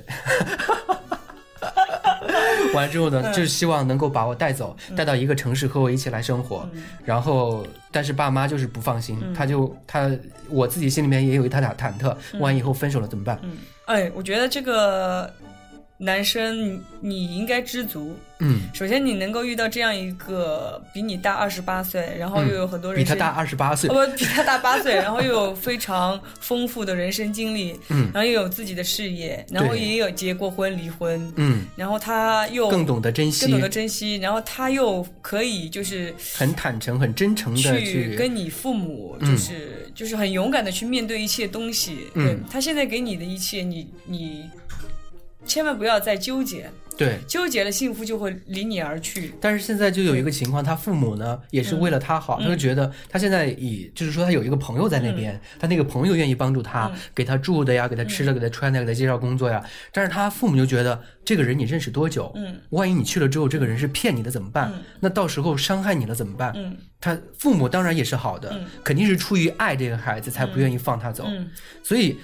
[2.74, 6.68] 完之后呢，就是希望能够把我带走，带到一个城市和我一起来生活。
[7.04, 10.10] 然后，但是爸妈就是不放心，他就他
[10.48, 13.38] 我自己心里面也有一他俩忐忑，万一以后分手了怎么办？
[13.86, 15.32] 哎，我觉得这个
[15.96, 18.16] 男生你你应该知足。
[18.40, 23.88] 嗯，首先，你能够遇到这样一个比你大二十八岁，然后又有很多人生比他大二十八岁。
[23.88, 28.10] 哦不，比他大八岁， 然后又有非常丰富的人生经历，嗯。
[28.12, 33.42] 然后又有自己的事业，然后也有结过婚、离婚，嗯，然后他又更懂得珍惜。
[33.42, 39.30] 更懂得珍惜，然后他又可以就是很坦诚、很真诚的去跟你父母，嗯。
[39.30, 42.08] 就是、就是很勇敢的去面对一切东西。
[42.14, 42.26] 嗯。
[42.26, 44.50] 对他现在给你的一切，你你
[45.44, 47.18] 千万不要再纠结，对。
[47.26, 49.32] 纠结了，幸福就会离你而去。
[49.40, 59.62] 但是现在就有一个情况，他父母呢也是为了他好，他就觉得他现在以就是说他有一个朋友在那边，他那个朋友愿意帮助他，给他住的呀，给他吃的，给他穿的，给他介绍工作呀。
[59.92, 62.32] 但是他父母就觉得这个人你认识多久？
[62.36, 64.72] 嗯，万一你去了之后，这个人是骗你的怎么办？
[65.00, 66.52] 那到时候伤害你了怎么办？
[66.56, 71.24] 嗯他父母当然也是好的，嗯肯定是出于爱这个孩子才不愿意放他走。
[71.26, 71.50] 嗯
[71.82, 72.16] 所以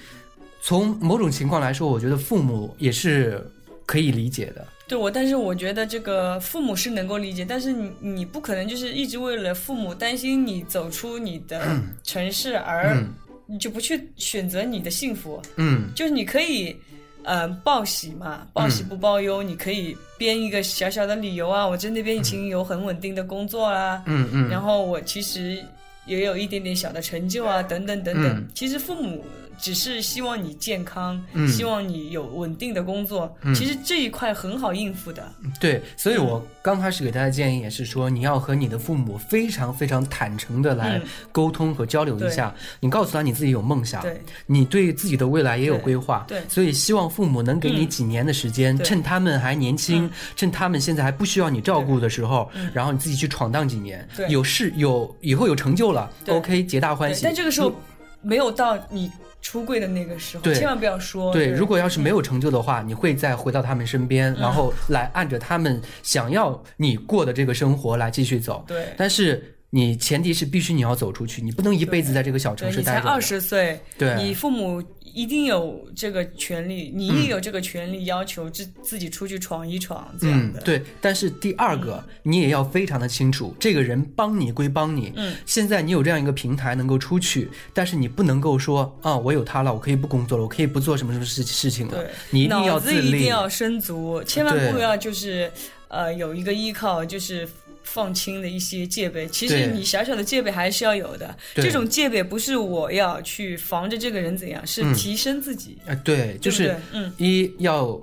[0.63, 3.45] 从某种情况来说，我觉得父母也是
[3.87, 4.67] 可以理解的。
[4.87, 13.15] 对我，但是我觉得这个父母是能够理解，但是你你不可能就是一直为了父母担心你走出你的城市而嗯。
[13.53, 15.91] 你就不去选择你的幸福，嗯。
[15.93, 16.77] 就是你可以，
[17.25, 25.61] 嗯，报喜嘛，报喜不报忧，你可以编一个小小的理由啊，我在那边已经有很稳定的工作啦，嗯嗯，然后我其实
[26.07, 28.27] 也有一点点小的成就啊，等等等等。
[28.37, 28.47] 嗯。
[28.55, 29.25] 其实父母
[29.61, 31.47] 只是希望你健康，嗯。
[31.49, 35.31] 希望你有稳定的工作，其实这一块很好应付的。
[35.61, 41.03] 对，所以我刚开始给大家建议也是说，你要和你的父母非常非常坦诚的来嗯。
[41.33, 42.55] 沟通和交流一下。
[42.81, 44.21] 你告诉他你自己有梦想，对。
[44.47, 46.41] 你对自己的未来也有规划，对。
[46.41, 46.49] 对。
[46.49, 48.87] 所以希望父母能给你嗯几年的时间，对。
[48.87, 54.29] 趁他们还年轻，趁他们现在还不需要你照顾的时候，然后你自己去闯荡几年，对。
[54.29, 57.23] 有事有以后有成就了对，OK，皆大欢，喜。
[57.25, 57.73] 但这个时候
[58.23, 61.33] 没有到你出柜的那个时候，千万不要说。
[61.33, 68.65] 对，如果要是没有成就的话，你会再回到他们身边，嗯然后来按着他们想要你过的这个生活来继续走。
[68.67, 73.09] 对但是你前提是必须你要走出去，你不能一辈子在这个小城对你才市待着。
[73.09, 80.83] 二十岁，对你父母一定有这个权利，你也有这个权利要求自自己出去闯一闯这样的。，嗯对。
[81.01, 85.13] 但是第二个，你也要非常的清楚，这个人帮你归帮你。
[85.17, 92.11] 嗯，现在你有这样一个平台能够出去，但是你不能够说啊，我有他了，我可以不工作了，我可以不做什么什么事事情了对。
[92.31, 93.11] 你一定要脑子一。
[93.11, 95.51] 定要深足，千万不要就是
[95.89, 97.49] 呃有一个依靠，就是
[97.93, 99.27] 放轻的一些戒备。
[99.29, 101.37] 其实你小小的戒备还是要有的。
[101.55, 105.77] 这种戒备不是我要去防着这个人怎样，是嗯提升自己。
[105.87, 108.01] 啊，对，就是嗯一要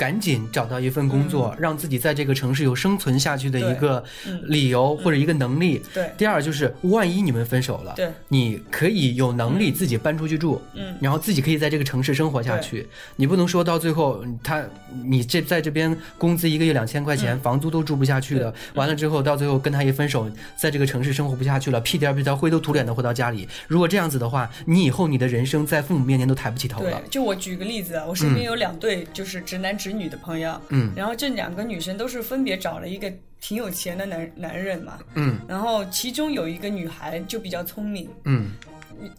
[0.00, 4.40] 赶紧找到一份工作，让自己在这个城市有生存下去的一个嗯。
[4.46, 5.82] 理由或者一个能力。
[5.92, 6.10] 对。
[6.16, 8.08] 第二就是，万一你们分手了，对。
[8.28, 10.96] 你可以有能力自己搬出去住，嗯。
[11.02, 12.88] 然后自己可以在这个城市生活下去。
[13.16, 14.64] 你不能说到最后，他
[15.04, 23.46] 你这在这边工资一个月两千块钱，房租都住不下去了，完了之后到最后跟他一分手，在这个城市生活不下去了，屁颠屁颠灰头土脸的回到家里。
[23.68, 27.10] 如果这样子的话，你以后你的人生在父母面前都抬不起头了。，对。
[27.10, 30.92] 就我举个例子啊，我身边有两对就是直男直女的朋友，嗯。
[30.96, 35.38] 然后这两个女生都是分别找了一个挺有钱的男男人嘛，嗯。
[35.48, 38.52] 然后其中有一个女孩就比较聪明，嗯。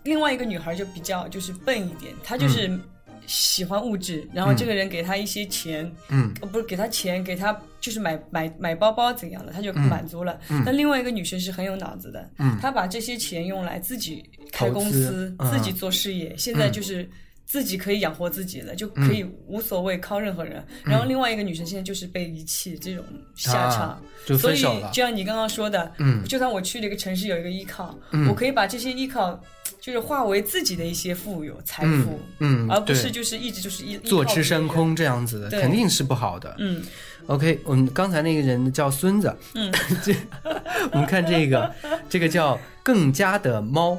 [0.03, 2.79] 另外一个女孩就比较就是笨一点，她就是
[3.25, 6.31] 喜欢物质，然后这个人给她一些钱，嗯。
[6.41, 10.39] 哦，不是给她钱，给她就是买买买包包怎样的，她就满足了。
[10.49, 10.61] 嗯。
[10.65, 12.57] 但另外一个女生是很有脑子的，嗯。
[12.61, 17.09] 她把这些钱用来自己开公司，嗯自己做事业，现在就是。
[17.45, 20.65] 自己可以养活自己了，就可以嗯无所谓靠任何人。
[20.83, 23.03] 然后另外一个女生现在就是被遗弃这种
[23.35, 24.89] 下场，啊就所以分手了。
[24.93, 26.23] 就像你刚刚说的，嗯。
[26.23, 28.27] 就算我去了一个城市有一个依靠，嗯。
[28.29, 29.37] 我可以把这些依靠
[29.79, 34.67] 就是化为自己的一些富有财嗯富，嗯，而不是就是一直就是依坐吃山。
[34.67, 36.55] 空这样子的，肯定是不好的。
[36.59, 36.81] 嗯。
[37.27, 39.71] OK，我们刚才那个人叫孙子，嗯，
[40.03, 40.13] 这
[40.91, 41.73] 我们看这个，
[42.09, 43.97] 这个叫更加的猫。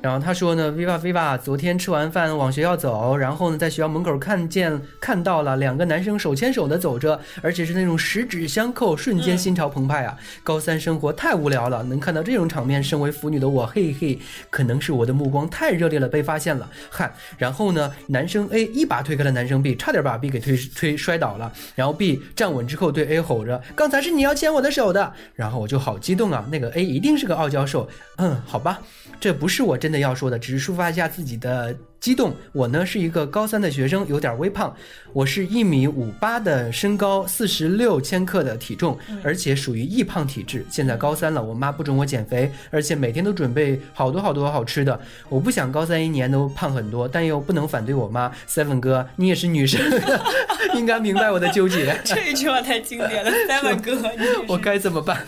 [0.00, 10.16] 然后他说呢，Viva Viva，昨天吃完饭往学校走，然后呢在学校门口看见看到了两个男生手牵手的走着，而且是那种十指相扣，瞬间心潮澎湃啊！
[10.44, 14.18] 高三生活太无聊了，能看到这种场面，身为腐女的我，嘿嘿，
[14.50, 16.70] 可能是我的目光太热烈了，被发现了。
[16.90, 21.52] 汗，然后呢，男生 A 一把推开了男生 B，差点把 B 给推推摔倒了。
[21.74, 27.88] 然后 B 站稳之后对 A 吼着：“刚才是你要牵我的手的。”然后我就好激动啊，那个 A 一定是个傲娇兽。
[28.18, 28.80] 嗯，好吧，
[29.20, 32.36] 这不是我真的要说的，只是抒发一下自己的激动。
[32.52, 34.76] 我呢是一个高三的学生，有点微胖，
[35.14, 40.62] 我是一米五八的身高，四十六千克的体重，而且属于易胖体质。
[40.68, 45.00] 现在高三了，我妈不准我减肥，而且每天都准备好多好多好吃的。
[45.30, 48.30] 我不想高三一年都胖很多，但又不能反对我妈。
[48.46, 49.80] Seven 哥，你也是女生，
[50.76, 51.98] 应该明白我的纠结。
[52.04, 55.24] 这一句话太经典了，Seven 哥，你我该怎么办？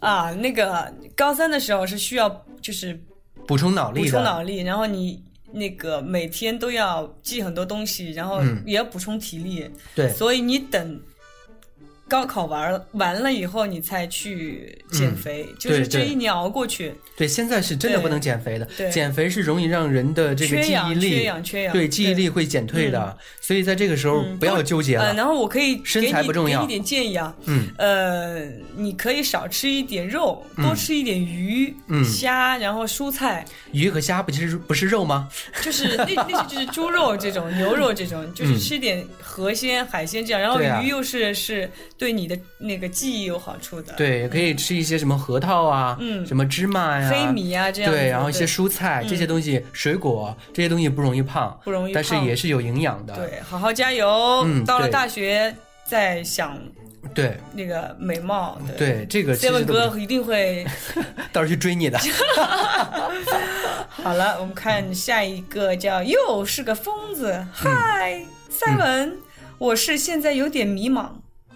[0.00, 2.98] 啊，那个高三的时候是需要就是
[3.46, 8.62] 补充脑力补，充脑力，然后你那个每天都要记很多东西，然后嗯。
[8.66, 11.00] 也要补充体力，对，所以你等
[12.06, 25.14] 高考完了完了以后，你才去减肥，就是这一年熬过去，对，现在是真的不能减肥的，减肥是容易让人的这个记忆缺氧、缺，氧、缺氧，对记忆力会减退的，所以在这个时候嗯不要纠结呃，了。
[25.14, 28.44] 然后我可以身给你材不重要给你点建议啊，嗯，呃，
[28.76, 32.04] 你可以少吃一点肉，多吃一点鱼、嗯。
[32.04, 35.28] 虾，然后蔬菜，鱼和虾不是不是肉吗？
[35.62, 38.58] 就是那那些就是猪肉这种、牛肉这种，就是嗯。
[38.58, 46.26] 吃点河鲜、海鲜这样，然后鱼又是是对你的那个记忆有好处的，，对，也可以吃一些什么核桃啊，嗯。
[46.26, 53.14] 什么芝麻呀、黑米啊这样，对，然后一些蔬菜这些东西，水果这些东西不容易胖，不容易但是也是有营养的。
[53.14, 55.54] 对，好好加油，嗯到了大学
[55.86, 56.58] 再想
[57.14, 57.38] 对。
[57.52, 58.88] 那个美貌，对。
[58.88, 60.66] 对，这个其实 Seven 哥一定会
[61.32, 61.98] 到时候去追你的。
[63.88, 67.46] 好了，我们看下一个叫又是个疯子。
[67.52, 69.12] 嗨，Simon，
[69.58, 71.06] 我是现在有点迷茫。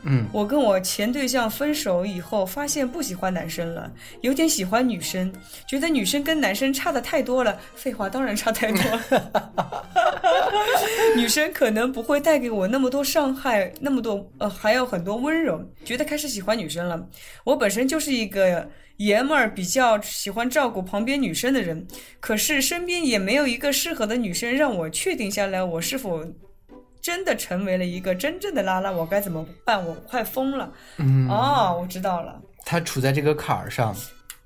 [0.04, 5.32] 嗯我跟我前对象分手以后，发现不喜欢男生了，有点喜欢女生，
[5.68, 7.58] 觉得女生跟男生差的太多了。
[7.74, 9.84] 废话，当然差太多了。
[11.16, 17.08] 女生可能不会带给我那么多伤害，那么多呃，还有很多温柔，觉得开始喜欢女生了。
[17.44, 21.86] 我本身就是一个爷们儿，比较喜欢照顾旁边女生的人，
[22.20, 26.24] 可是身边也没有一个适合的女生让我确定下来，我是否
[27.00, 29.84] 真的成为了一个真正的拉拉，我该怎么办？
[29.84, 30.72] 我快疯了！
[30.98, 32.40] 嗯，哦，我知道了。
[32.64, 33.96] 他处在这个坎儿上，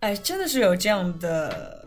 [0.01, 1.85] 哎，真的是有这样的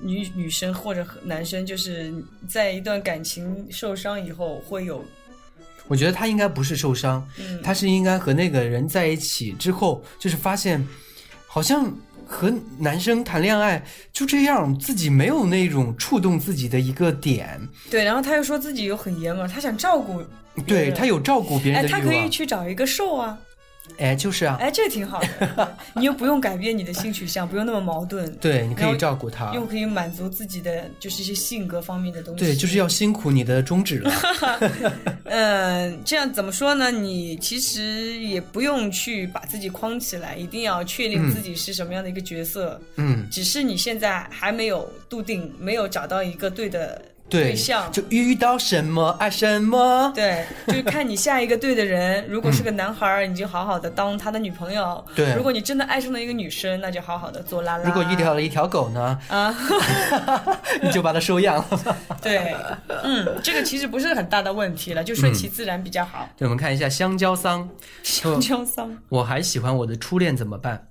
[0.00, 2.14] 女女生或者男生，就是
[2.48, 5.04] 在一段感情受伤以后会有，
[5.88, 10.82] 我觉得他应该不是受伤，嗯，他是应该和那个人在一起之后，就是发现
[11.46, 11.92] 好像
[12.34, 13.80] 和男生谈恋爱
[14.12, 20.20] 就这样，自己没有那种触动自己的一个点，对，然后他又说自己又很爷们儿，他想照顾
[20.66, 23.38] 对，他有照顾别人哎，的欲望他可以，去找一个瘦啊，
[23.98, 32.44] 哎，就是啊，哎，这挺好的，你又不用改变你的性取向，不用那么矛盾，对，你可以照顾他，又可以满足自己的就是一些性格方面的东西。
[32.44, 34.12] 对，就是要辛苦你的中指了，
[35.24, 36.90] 嗯，这样怎么说呢？
[36.90, 42.80] 你其实也不用去把自己框起来，一定要确定自己是什么样的一个角色。
[42.96, 47.90] 嗯，只是你现在还没有笃定，没有找到一个对的对，象。
[47.90, 52.24] 就遇到什么爱什么，对，就是看你下一个对的人。
[52.28, 57.84] 如果是个男孩儿，你就好好的当他的女朋友；对如果你真的爱上了一个女生，那就好好的做拉拉。
[57.84, 59.54] 如果遇到了一条狗呢，啊，
[60.82, 61.96] 你就把它收养了。
[62.22, 62.54] 对，
[63.02, 66.28] 嗯，这个其实不是很大的问题了，就顺其自然比较好。
[66.36, 67.68] 对，我们看一下香蕉桑，
[68.02, 70.88] 香蕉桑，我还喜欢我的初恋怎么办？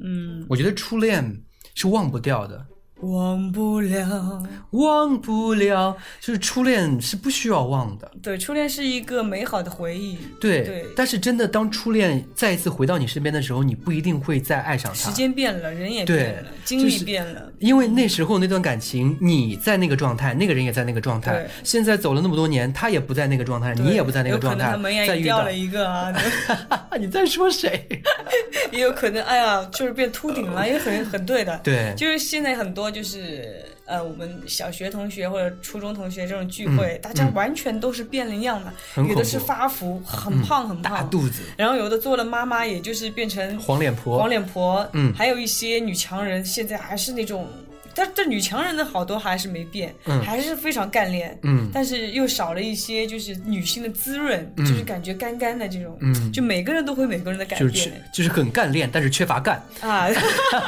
[0.00, 1.42] 嗯，我觉得初恋
[1.74, 2.66] 是忘不掉的，
[3.12, 4.42] 忘不了。
[4.70, 8.10] 忘不了，就是初恋是不需要忘的。
[8.22, 10.18] 对，初恋是一个美好的回忆。
[10.40, 14.98] 对，对但是真的当初恋再一次回到你身边的时候，你不一定会再爱上他。
[14.98, 17.52] 时间变了，人也变了，经历就是变了。
[17.60, 21.48] 因为那时候那段感情，你在那个状态，那个人也在那个状态对。
[21.62, 26.12] 现在走了那么多年，他也不在那个状态，你也不在那个状态可能他门也掉了，一个啊，
[26.98, 27.86] 你在说谁？
[28.72, 31.60] 也有可能，哎呀，就是变秃顶了，也很很对的。
[31.62, 45.12] 对，就是现在很多就是呃，我们小学同学或者初中同学这种聚会，大家完全都是变了样的，嗯有的是发福，很胖很胖，大肚子，然后有的做了妈妈，也就是变成黄脸婆，黄脸婆，嗯。
[45.12, 47.48] 还有一些女强人，现在还是那种，
[47.94, 60.08] 但但女强人的好多还是没变，嗯还是非常干练，嗯但是又少了一些就是女性的滋润，嗯就是感觉干干的这种，嗯就每个人都会每个人的改就是缺变就是很干练，但是缺乏干，啊，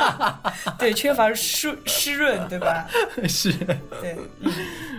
[0.79, 2.87] 对，缺乏湿湿润，对吧？
[3.29, 3.53] 是。
[4.01, 4.53] 对， 嗯，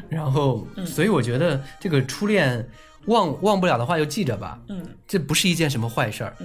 [0.09, 2.67] 然后，所以我觉得这个初恋
[3.05, 4.59] 忘忘不了的话，就记着吧。
[4.69, 6.35] 嗯，这不是一件什么坏事儿。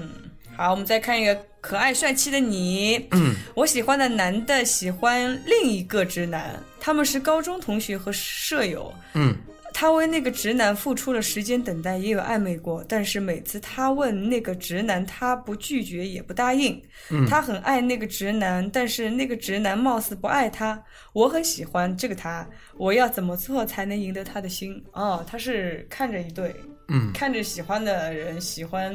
[0.57, 2.97] 好，我们再看一个可爱帅气的你。
[3.13, 8.93] 嗯，我喜欢的男的喜欢另一个直男，他们是高中同学和舍友。
[9.15, 9.35] 嗯
[9.75, 16.81] 他为那个直男付出了时间等待，也有暧昧过，但是每次他问那个直男，他不拒绝也不答应。
[17.11, 20.81] 嗯他很爱那个直男，但是那个直男貌似不爱他。
[21.15, 24.81] 我很喜欢这个他，我要怎么做才能赢得他的心？
[24.93, 26.55] 哦，他是看着一对，
[26.89, 28.95] 嗯，看着喜欢的人，喜欢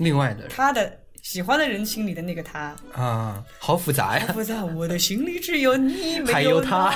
[0.00, 2.74] 另外的人他的喜欢的人心里的那个他。
[2.92, 4.26] 啊，好复杂呀。
[4.32, 6.90] 复杂我的心里只有你，没 还有他。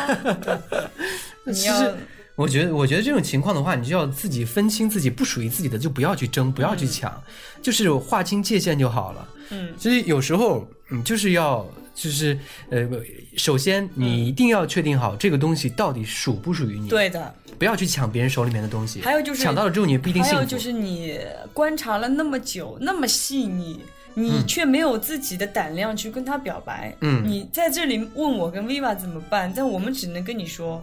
[1.44, 1.94] 你要 其实
[2.34, 7.22] 我觉得，我觉得这种情况的话，你就要自己分清自己不属于自己的，就不要去争，不要去抢，
[7.62, 9.28] 就是划清界限就好了。
[9.50, 11.64] 嗯，其实有时候，嗯，就是要，
[11.94, 12.38] 就是
[12.70, 12.88] 呃，
[13.36, 17.34] 首先你一定要确定好这个东西到底属不属于你，，对的。
[17.56, 19.00] 不要去抢别人手里面的东西。
[19.00, 20.36] 还有就是抢到了之后，你不一定幸福。
[20.36, 21.18] 还有就是你
[21.52, 23.80] 观察了那么久，那么细腻，
[24.12, 26.94] 你嗯却没有自己的胆量去跟他表白。
[27.00, 30.82] 嗯你在这里问我跟 Viva 怎么办，但我们只能跟你说，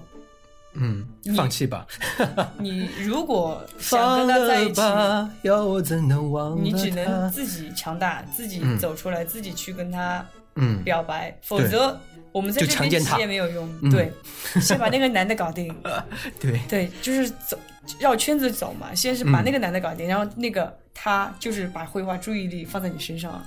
[0.74, 1.86] 嗯，放弃吧，
[2.58, 4.82] 你如果想跟他在一起，
[5.42, 12.00] 要我怎能忘你只能自己强大，自己嗯走出来，自己去跟他嗯，表白，否则
[12.32, 13.20] 我们在这边其实强奸他。
[13.20, 13.70] 也没有用。
[13.82, 13.92] 嗯。
[13.92, 14.12] 对，
[14.62, 15.74] 先把那个男的搞定。
[16.40, 17.58] 对，对，就是走
[18.00, 23.44] 绕圈子走嘛，先是把嗯那个男的搞定，然后那个他就是把绘画注意力放在你身上，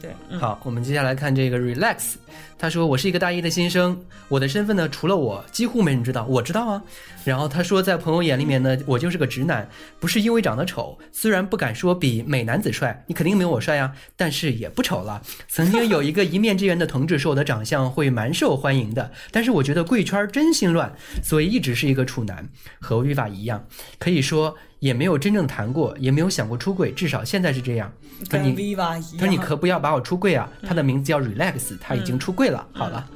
[0.00, 2.14] 对，嗯，好，我们接下来看这个 relax。
[2.58, 6.24] 他说：“我是一个大一的新生，我的身份呢，除了我，几乎没人知道。
[6.24, 6.82] 我知道啊。
[7.22, 9.68] 然后他说，在朋友眼里面呢，我就是个直男，
[10.00, 15.20] 不是因为长得丑，虽然不敢说比美男子帅，你肯定没有我帅呀，但是也不丑了。
[15.48, 20.90] 曾经有一个一面之缘的同志说我的长相会蛮受欢迎的，但是我觉得贵圈真心乱，
[21.22, 22.48] 所以一直是一个处男，
[22.80, 23.62] 和 Viva 一样，
[23.98, 27.92] 可以说也没有真正谈过，也没有想过出柜，至少现在是这样。
[28.30, 29.36] 他跟你他说：“你。
[29.36, 30.50] 可不要把我出柜啊！
[30.66, 32.66] 他的名字叫 Relax，他已经出柜了。
[32.72, 33.08] 好了，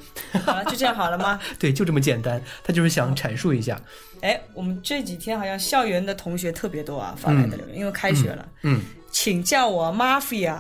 [0.45, 1.41] 好了，就这样好了吗？
[1.59, 2.41] 对，就这么简单。
[2.63, 3.81] 他就是想阐述一下，
[4.21, 8.47] 哎，我们这几天好像校园的同学特别多啊，发来的留言，因为开学了。
[8.63, 10.59] 嗯，请叫我 Mafia，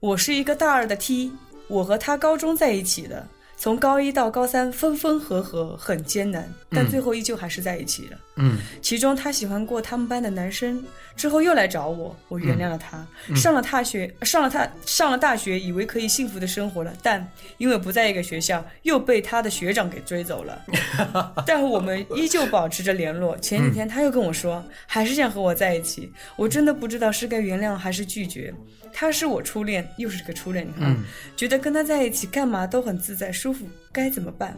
[0.00, 1.30] 我是一个大二的 T，
[1.68, 3.28] 我和他高中在一起的，
[3.58, 8.18] 从高一到高三分分合合，很艰难，但最后依旧还是在一起了。
[8.36, 10.80] 嗯，其中他喜欢过他们班的男生，
[11.16, 13.04] 之后又来找我，我原谅了他。
[13.34, 20.62] 上了大学，上了他上了大学，以为可以幸福的生活了，但因为不在一个学校，又被他的学长给追走了。
[21.44, 23.36] 但我们依旧保持着联络。
[23.38, 26.12] 前几天他又跟我说，还是想和我在一起。
[26.36, 28.54] 我真的不知道是该原谅还是拒绝。
[28.90, 31.04] 他是我初恋，又是个初恋，你看，嗯
[31.36, 34.54] 觉得跟他在一起干嘛都很自在舒服，该怎么办？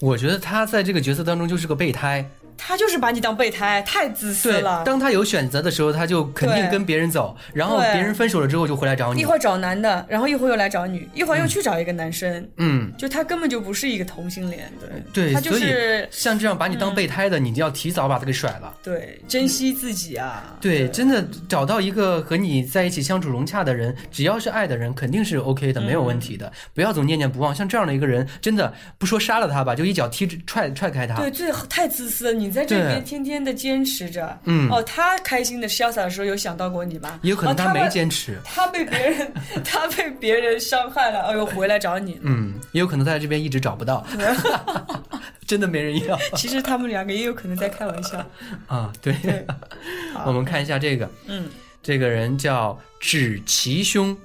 [0.00, 2.24] 我觉得他在这个角色当中就是个备胎。
[2.58, 4.82] 他就是把你当备胎，太自私了，。
[4.84, 9.24] 当他有选择的时候，他就肯定跟别人走，然后别人分手了之后就回来找你一。
[9.24, 14.70] 会儿找男的，然后一会儿又来找女，一会儿又去找一个男生，嗯，就他根本就不是一个同性恋，
[15.12, 18.74] 对，对，他就是嗯像这样把你当备胎的，你就要提早把他给甩了。
[18.82, 26.50] 对珍惜自己啊，对，真的找到一个和你在一起相处融洽的人，只要是爱的人，肯定是 OK 的，没有问题的。
[26.74, 27.54] 不要总念念不忘。
[27.54, 31.16] 像这样的一个人，真的不说杀了他吧，就一脚踢踹踹开他。
[31.16, 32.32] 对，最太自私了。
[32.32, 37.18] 你在这边天天的坚持着，嗯哦，他开心的潇洒的时候有想到过你吗？
[37.22, 38.38] 也有可能哦、他没坚持。
[38.44, 39.32] 他被别人，
[39.64, 42.18] 他被别人伤害了，哎呦，回来找你。
[42.22, 44.06] 嗯，也有可能他在这边一直找不到，
[45.46, 48.24] 真的没人要其实他们两个也有可能在开玩笑。
[48.66, 48.92] 啊。
[49.00, 49.14] 对，
[50.26, 51.48] 我们看一下这个，嗯，
[51.82, 54.16] 这个人叫指其兄，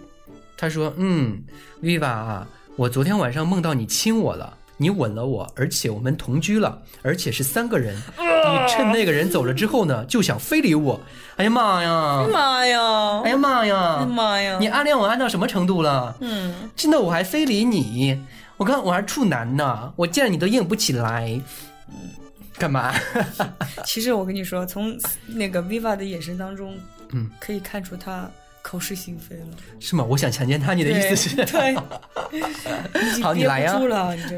[0.58, 1.42] 他说：“嗯
[1.82, 7.96] ，Viva 啊，我昨天晚上梦到你亲我了。”你吻了我，而且我们同居了，而且是三个人。
[8.20, 11.00] 你趁那个人走了之后呢，就想非礼我。
[11.38, 12.28] 哎呀妈呀！
[12.32, 13.22] 妈呀！
[13.24, 14.06] 哎呀妈呀！
[14.06, 14.58] 妈呀！
[14.60, 16.16] 你暗恋我暗到什么程度了？
[16.20, 18.22] 嗯，现在我还非礼你，
[18.58, 21.42] 我看我还处男呢，我见你都硬不起来。
[21.88, 22.10] 嗯
[22.56, 22.94] 干嘛？
[23.84, 26.78] 其实我跟你说，从那个 Viva 的眼神当中，
[27.12, 28.30] 嗯，可以看出他
[28.64, 29.46] 口是心非了。
[29.80, 30.04] 是吗？
[30.10, 31.36] 我想强奸他，你的意思是？
[31.36, 33.78] 对，对 好，你来呀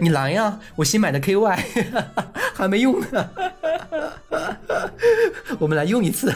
[0.02, 0.60] 你你来呀！
[0.76, 1.58] 我新买的 KY
[2.54, 3.30] 还没用呢，
[5.60, 6.34] 我们来用一次。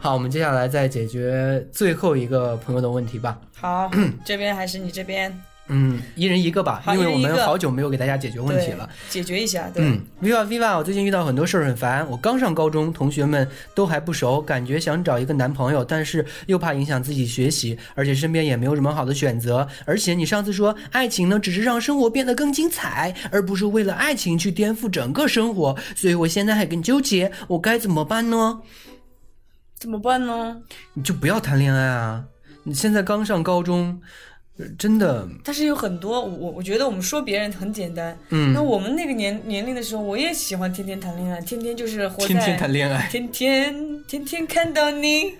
[0.00, 3.38] 好，我们接下来再解决最后一个朋友的问题吧。
[3.56, 3.88] 好，
[4.24, 5.32] 这边还是你这边
[5.74, 8.88] 嗯，一人一个吧，因为我们好久没有给大家解决问题了。
[9.08, 9.70] 解决一下。
[9.72, 12.06] 对，嗯，viva viva，我最近遇到很多事儿很烦。
[12.10, 19.66] 我刚上高中，同学们都还不熟，感觉想找一个男朋友，但是又怕影响自己学习，而且身边也没有什么好的选择。
[19.86, 25.74] 而且你上次说，爱情呢只是让生活变得更精彩，而不是为了爱情去颠覆整个生活。
[25.96, 28.60] 所以我现在还更纠结，我该怎么办呢？
[29.78, 30.58] 怎么办呢？
[30.92, 32.24] 你就不要谈恋爱啊！
[32.62, 34.31] 你现在刚上高中，呃
[34.78, 38.52] 真的，但是有很多，我我我觉得我们说别人很简单，嗯。
[38.52, 45.34] 那我们那个年年龄的时候，我也喜欢天天谈恋爱，天天就是活在天天谈恋爱，天天天天看到你，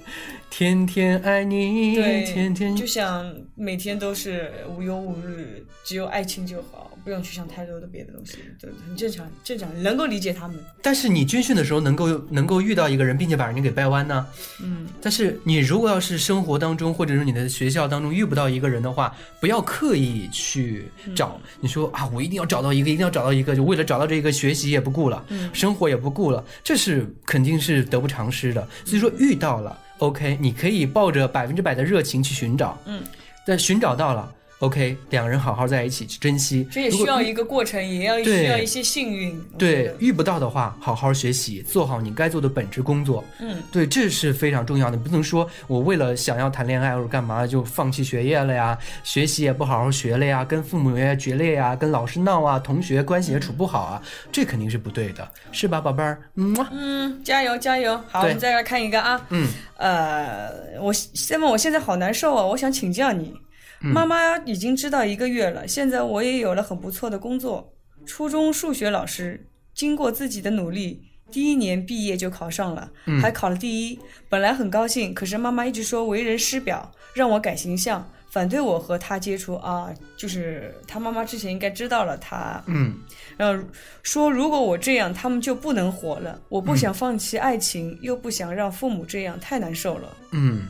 [0.52, 10.58] 天天爱你，对，天天就想每天都是无忧无虑，只有爱情就好，不用去想太多的别的东西，对，很正常，正常，能够理解他们。
[10.82, 14.26] 但是你军训的时候能够能够遇到一个人，并且把人家给掰弯呢？
[14.62, 20.84] 嗯，但是你如果要是生活当中或者是你的学校当中遇不到一个人的话，不要刻意去
[21.16, 21.40] 找。
[21.62, 25.24] 你说啊，我一定要找到一个，一定要找到一个，就为了找到这个学习也不顾了，
[25.54, 28.68] 生活也不顾了，这是肯定是得不偿失的。
[28.84, 33.00] 所以说遇到了，OK，你可以抱着百分之百的热情去寻找，嗯，
[33.46, 34.32] 但寻找到了。
[34.62, 39.36] OK，两个人好好在一起去珍惜，这也需要一个过程，也要需要一些幸运。
[39.58, 43.24] 对遇不到的话，好好学习，做好你该做的本职工作。
[43.40, 44.96] 嗯，对，这是非常重要的。
[44.96, 54.00] 不能说我为了想要谈恋爱或者干嘛就放弃学业了呀，学习也不好好学了呀，跟父母也决裂呀，跟老师闹啊，同学关系也处不好啊，
[54.30, 56.22] 这肯定是不对的，是吧，宝贝儿？
[56.36, 58.00] 嗯嗯，加油加油！
[58.08, 59.20] 好，我们再来看一个啊。
[59.30, 63.34] 嗯，呃，我 Simon，我现在好难受啊，我想请教你。
[63.82, 67.74] 妈妈已经知道一个月了，现在我也有了很不错的工作，
[68.06, 69.48] 初中数学老师。
[69.74, 79.88] 经过自己的努力，第一年毕业就考上了，嗯还考了第一，本来很高兴，可是妈妈一直说为人师表，让我改形象，反对我和他接触啊。
[80.14, 82.94] 就是他妈妈之前应该知道了他，嗯
[83.38, 83.64] 然后
[84.02, 86.38] 说如果我这样，他们就不能活了。
[86.50, 90.14] 我不想放弃爱情，又不想让父母这样，太难受了。
[90.32, 90.68] 嗯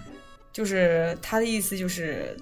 [0.52, 2.36] 就是他的意思就是，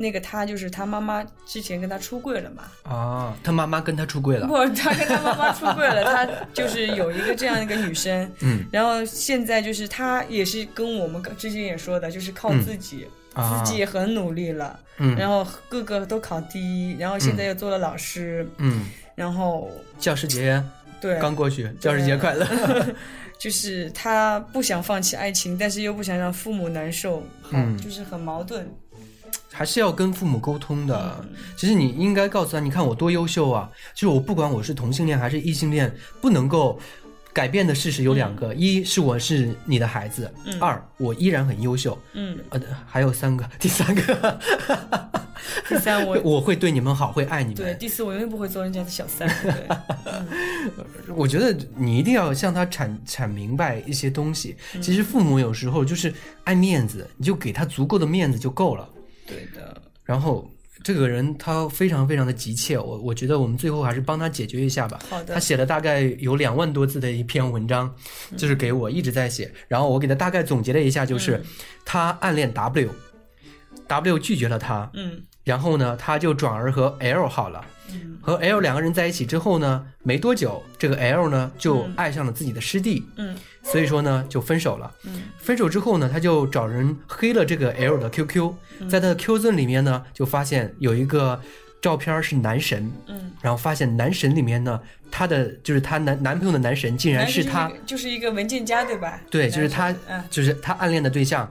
[0.00, 4.46] 那个他就是他妈妈之前跟他出柜了嘛，啊，他妈妈跟他出柜了。
[4.46, 6.24] 不，他跟他妈妈出柜了，他
[6.54, 8.64] 就是有一个这样一个女生，嗯。
[8.70, 15.16] 然后现在就是他也是跟我们之前也说的，就是靠自己，啊自己也很努力了，嗯。
[15.16, 18.86] 然后个个都考第一，然后现在又做了老师，嗯，
[19.16, 19.68] 然后
[19.98, 20.62] 教师节
[21.00, 22.46] 对，刚过去，教师节快乐。
[23.38, 27.76] 就是他不想放弃爱情，但是又不想让父母难受，好，嗯。
[27.78, 28.68] 就是很矛盾。
[29.52, 31.16] 还是要跟父母沟通的。
[31.22, 33.68] 嗯其实你应该告诉他，你看我多优秀啊！
[33.94, 36.78] 就是我不管我是同性恋还是异性恋，不能够
[37.32, 40.26] 改变的事实有两个：一是我是你的孩子；
[40.60, 41.98] 二我依然很优秀。
[42.12, 44.38] 嗯，呃，还有三个，第三个，
[45.68, 49.28] 第三我 我会对你们好，会爱你们对，第四我永远不会做人家的小三。
[49.42, 49.68] 对，
[51.16, 54.56] 我觉得你一定要向他阐阐明白一些东西。
[54.74, 58.88] 嗯其实父母有时候就是爱面子，你就给他足够的面子就够了。
[59.28, 60.50] 对的，然后
[60.82, 64.98] 这个人他非常非常的急切，我我觉得我们最后还是帮他解决一下吧。
[65.10, 65.34] 好的。
[65.34, 67.92] 他写了大概有两万多字的一篇文章，
[68.36, 71.42] 就是给我一直在写，然后我给他大概总结了一下，就是、
[71.84, 72.50] 他暗恋
[73.88, 75.22] W，W 拒绝了他，嗯。
[75.44, 77.64] 然后呢，他就转而和 L 好了。
[77.90, 78.18] 嗯。
[78.22, 83.34] 和 L 两个人在一起之后呢，没多久，这个 L 呢就爱上了自己的师弟，嗯。
[83.62, 84.94] 所以说呢就分手了。
[85.04, 85.22] 嗯。
[85.38, 88.52] 分手之后呢，他就找人黑了这个 L 的 QQ，
[88.88, 89.00] 在嗯。
[89.00, 91.40] 他的 Q 尊里面呢，就发现有一个
[91.80, 94.80] 照片是男神，嗯，然后发现男神里面呢，
[95.10, 99.20] 他的就是他男男朋友的男神竟然是他，就是一个文件夹，对吧？
[99.30, 101.48] 对，就是他嗯，就是他暗恋的对象，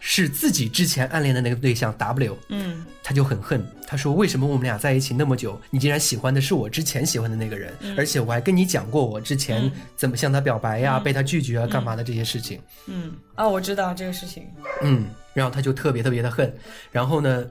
[0.00, 12.60] 是自己之前暗恋的那个对象 W，嗯他就很恨，他说为什么我们俩在一起那么久，你竟然喜欢的是我之前喜欢的那个人，而且我还跟你讲过我之前嗯怎么向他表白呀，被他拒绝啊，干嘛的这些事情。
[12.86, 14.46] 嗯啊，我知道这个事情。
[14.82, 16.52] 嗯，然后他就特别特别的恨，
[16.90, 17.44] 然后呢，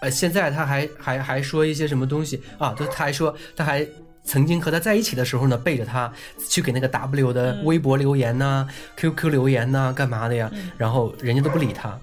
[0.00, 2.74] 呃，现在他还还还说一些什么东西啊？
[2.78, 3.86] 就他还说他还
[4.24, 6.12] 曾经和他在一起的时候呢，背着他
[6.48, 8.66] 去给那个 W 的微博留言呐、
[8.96, 10.50] QQ 留言呐、干嘛的呀？
[10.78, 11.98] 然后人家都不理他，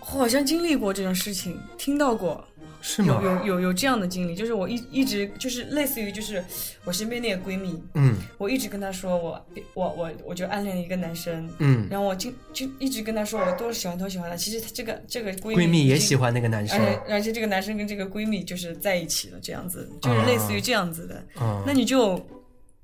[0.00, 2.53] 我好像经历过这种事情，听到过，有
[2.86, 3.18] 是吗？
[3.24, 6.44] 有有有这样的经历，就是我一一直就是类似于就是
[6.84, 21.24] 我身边那个闺蜜，嗯我一直跟她说我我我我就暗恋一个男生，嗯，然后我就就一直跟她说我多喜欢多喜欢他，其实她这个这个闺闺蜜也喜欢那个男生，而且而且这个男生跟这个闺蜜就是在一起了，这样子，就是类似于这样子的。
[21.40, 22.22] 嗯，那你就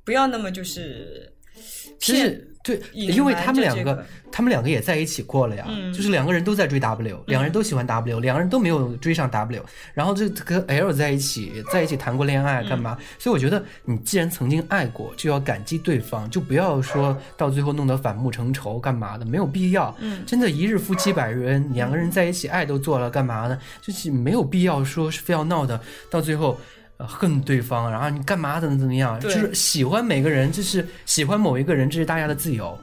[0.03, 1.31] 不要那么就是
[2.01, 12.99] 其实对，因为他们两个，他们两个也在一起过了呀，嗯就是两个人都在追 W，、两个人都喜欢 W，两个人都没有追上 W，然后这跟 L 在一起，在一起谈过恋爱干嗯嘛？
[13.19, 19.95] 所以我觉得你既然曾经爱过，就要感激对方，就不要说到最后弄得反目成仇干嘛的，没有必要。
[20.01, 23.59] 嗯真的，一日夫妻百日恩，两个人在一起，爱都做了，干嘛呢？
[23.81, 25.81] 就是没有必要说是非要闹的，
[26.11, 26.61] 到最后。
[27.01, 29.19] 呃恨对方，然后你干嘛怎么怎么样？
[29.19, 32.79] 就是喜欢每个人，就是喜欢某一个人，这是大家的自由。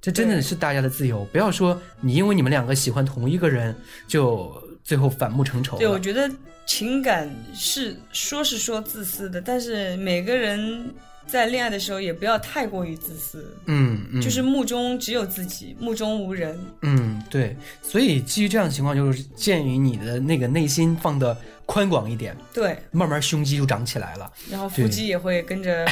[0.00, 3.74] 这真的是大家的自由，不要说你因为你们两个喜欢同一个人，
[4.06, 5.78] 就最后反目成仇。
[5.78, 6.30] 对，我觉得
[6.66, 10.94] 情感是说是说自私的，但是每个人
[11.28, 16.58] 在恋爱的时候也不要太过于自私，嗯嗯，就是目中只有自己，目中无人。
[16.82, 24.32] 嗯对，所以基于这样的情况，就是鉴于你的那个内心放的宽广一点，对，慢慢胸肌就长起来了。
[24.50, 25.86] 然后腹肌也会跟着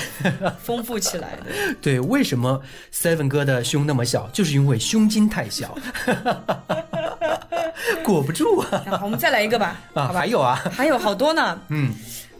[0.62, 1.74] 丰富起来的。
[1.82, 2.60] 对，为什么
[2.92, 5.76] Seven 哥的胸那么小，就是因为胸襟太小
[8.02, 10.06] 裹不住啊然后我们再来一个吧，啊！
[10.06, 10.26] 好吧还？
[10.26, 11.60] 有啊，还有好多呢。
[11.68, 11.92] 嗯，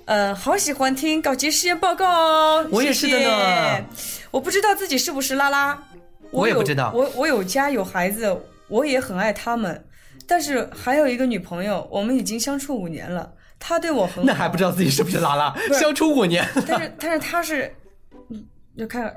[0.06, 3.84] 呃，好喜欢听搞级实验报告哦，我也是的呢。
[3.92, 4.22] 谢谢。
[4.30, 5.70] 我不知道自己是不是拉拉，
[6.32, 6.92] 有我也不知道。
[6.94, 9.84] 我我有家有孩子，我也很爱他们，
[10.26, 17.74] 但是还有一个女朋友，我们已经相处五年了，她对我很好，那还不知道自己是不是拉拉，相处五年，但是但是她是，
[18.30, 18.44] 嗯，
[18.78, 19.12] 就看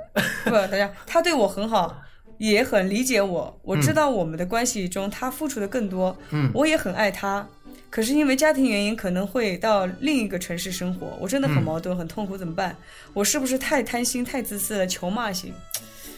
[0.45, 1.95] 不，大家，她对我很好。
[2.39, 6.49] 也很理解我，我知道我们的关系中她付出的更多，嗯。
[6.53, 7.45] 我也很爱她，
[7.89, 11.55] 可是因为家庭原因，可能会到另一个城市生活，我真的嗯。
[11.55, 12.75] 很矛盾，很痛苦，怎么办？
[13.13, 14.85] 我是不是太贪心、太自私了？
[14.85, 15.53] 求骂型，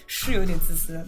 [0.08, 1.00] 是有点自私，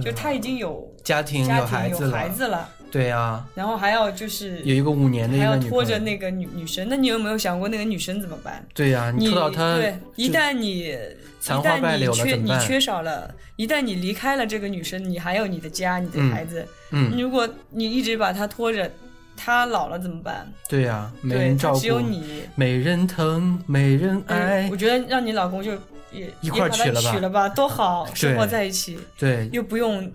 [0.00, 8.64] 就他已经有家庭家有孩子了，庭有孩子了，对啊、然后还要就是有一个五年的一还要拖着那个女女生，那你有没有想过那个女生怎么办？
[8.72, 10.96] 对呀、你你拖到她对，一旦你一
[11.42, 16.30] 旦你缺你缺少了，一旦你离开了这个女生，你还有你的家，你的嗯。
[16.30, 18.90] 孩子，嗯，如果你一直把她拖着，
[19.36, 20.46] 她老了怎么办？
[20.68, 22.42] 对呀、没对，人照顾，只有你。
[22.54, 25.72] 没人疼，没人爱对，我，觉得让你老公就
[26.12, 30.10] 也一块儿也把她娶了吧娶了吧，多好，生活在一起，对，又不用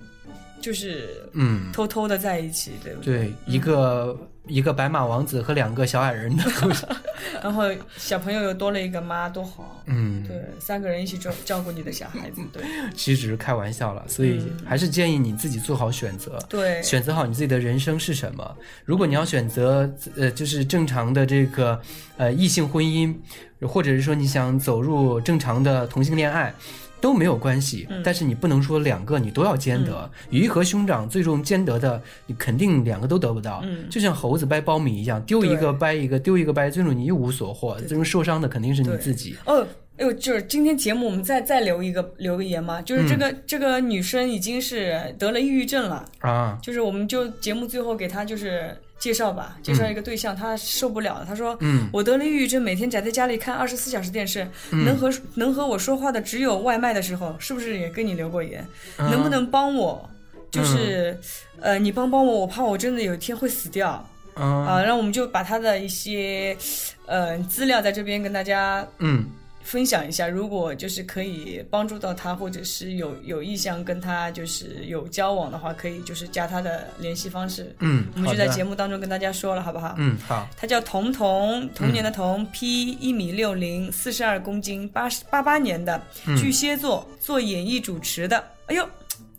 [0.62, 3.20] 就是嗯，偷偷的在一起，对不对？
[3.20, 4.18] 对，一个、
[4.50, 6.86] 一个白马王子和两个小矮人的故事，
[7.42, 7.64] 然后
[7.98, 9.82] 小朋友又多了一个妈，多好。
[9.86, 12.64] 嗯，对，三个人一起照照顾你的小孩子，对
[12.96, 16.38] 其实只是开玩笑了，所以嗯还是建议你自己做好选择。
[16.50, 18.58] 对，选择好你自己的人生是什么。
[18.84, 21.80] 如果你要选择呃，就是正常的这个
[22.18, 23.16] 呃异性婚姻，
[23.62, 26.54] 或者是说你想走入正常的同性恋爱。
[27.02, 28.02] 都没有关系，嗯。
[28.04, 30.10] 但是你不能说两个你都要兼得。
[30.30, 33.62] 鱼和兄长最终兼得的，你肯定两个都得不到。
[33.64, 33.90] 嗯。
[33.90, 39.36] 就像猴子掰苞米一样，丢一个掰一个，丢一个掰，最终你一无所获，最终受伤的肯定是你自己。
[39.46, 39.66] 哦，
[39.98, 58.68] 哎呦，就是今天节目我们再再留一个留个言嘛，就是这个、这个女生已经是得了抑郁症了，啊，就是我们就节目最后给她就是介绍吧，介绍一个对象，他受不了了，他说，嗯，我得了抑郁症，每天宅在家里看二十四小时电视，能和能和我说话的只有外卖的时候，是不是也跟你留过言？
[58.98, 59.10] 嗯。
[59.10, 60.08] 能不能帮我？
[60.52, 61.18] 就是，
[61.62, 64.06] 呃，你帮帮我，我怕我真的有一天会死掉。
[64.36, 64.66] 嗯。
[64.66, 66.58] 啊，然后我们就把他的一些
[67.06, 69.26] 呃资料在这边跟大家嗯
[69.64, 70.28] 分享一下。
[70.28, 77.76] 如果就是可以帮助到他，或者是有有意向跟他就是有交往的话，可以就是加他的联系方式。
[77.80, 79.96] 嗯，我们就在节目当中跟大家说了，好不好？
[79.98, 88.44] 嗯好，他叫童童，童年的童，P 一米六零，四十二公斤，八十八八年的，嗯巨蟹座，做演艺主持的。
[88.68, 88.88] 哎呦，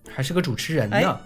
[0.08, 0.96] 还是个主持人呢。
[0.96, 1.16] 哎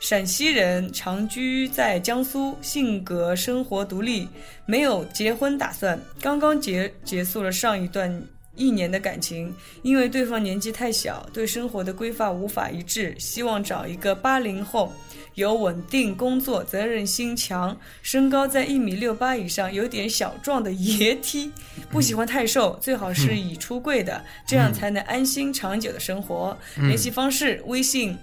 [0.00, 4.28] 陕西人，长居在江苏，性格生活独立，
[4.64, 6.00] 没有结婚打算。
[6.20, 8.22] 刚刚结结束了上一段
[8.58, 14.92] 一年的感情，因为对方年纪太小，对生活的规划无法一致，希望找一个八零后。
[15.34, 21.52] 有稳定工作、责任心强、身高在一米六八以上、有点小壮的爷 T，
[21.92, 26.58] 不喜欢太瘦，最好是已出柜的，这样才能安心长久的生活。
[26.74, 28.18] 联系方式：微信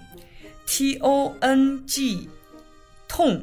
[0.66, 2.28] T O N G
[3.08, 3.42] 痛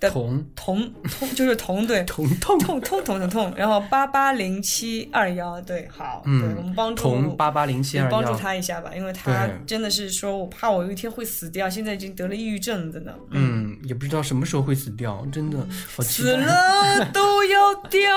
[0.00, 15.58] 的童痛痛就是 痛对童痛痛痛痛痛痛，然后八八零七二幺对好，嗯对我们帮助童八八零七二幺帮助，他一下吧，因为他真的是说我怕我有一天会死掉，现在已经得了抑郁症，真的，嗯，也不知道什么时候会死掉，真的
[15.94, 16.36] 好死。
[16.36, 18.08] 了 都要掉。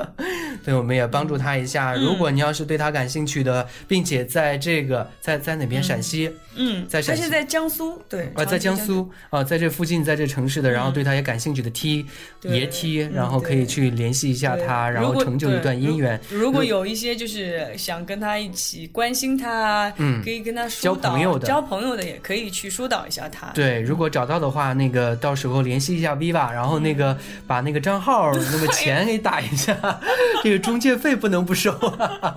[0.64, 1.92] 对，我们也帮助他一下。
[1.92, 6.49] 嗯如果你要是对他感兴趣的，并且在这个在在哪边陕西嗯，
[6.86, 16.20] 在陕西他现在江苏，对，啊，在江苏啊，在这附近，在这城市的，然后对他也感兴趣的对爷 T，嗯然后可以去联系一下他，然后成就一段姻缘。
[16.28, 23.46] 如如果有一些就是想跟他一起关心他，嗯可以跟他交疏导朋友的交朋友的也可以去疏导一下他。
[23.54, 30.00] 对，如果找到的话，那个到时候联系一下 Viva，然后那个把那个账号 那个钱给打一下，
[30.42, 32.34] 这个中介费不能不收啊。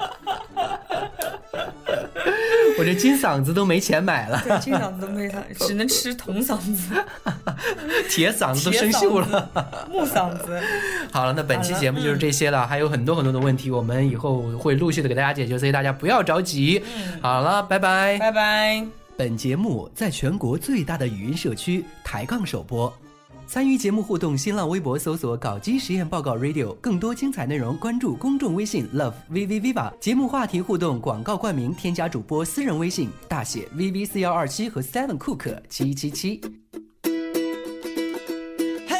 [2.84, 6.94] 我这金 嗓子都没钱买了，对，金嗓子都没他， 只能吃铜嗓子、
[8.12, 9.28] 铁嗓子都生锈了。
[9.54, 10.62] 了、木嗓子。
[11.12, 16.84] 好了，那本期节目就是这些了，还有很多很多的问题，我们以后会陆续的给大家解决，所以大家不要着急。
[17.22, 18.18] 好了，拜拜。
[18.18, 18.86] 拜拜。
[19.16, 22.92] 本节目在全国最大的语音社区抬杠首播。
[23.54, 29.94] 参与节目互动，新浪微博搜索“搞基实验报告 Radio”，更多精彩内容关注公众微信 “love VV Viva”。
[30.00, 36.42] 节目话题互动、广告冠名，添加主播私人微信大写 VV 四幺二七和 Seven Cook 七七七。
[38.88, 38.98] Hey,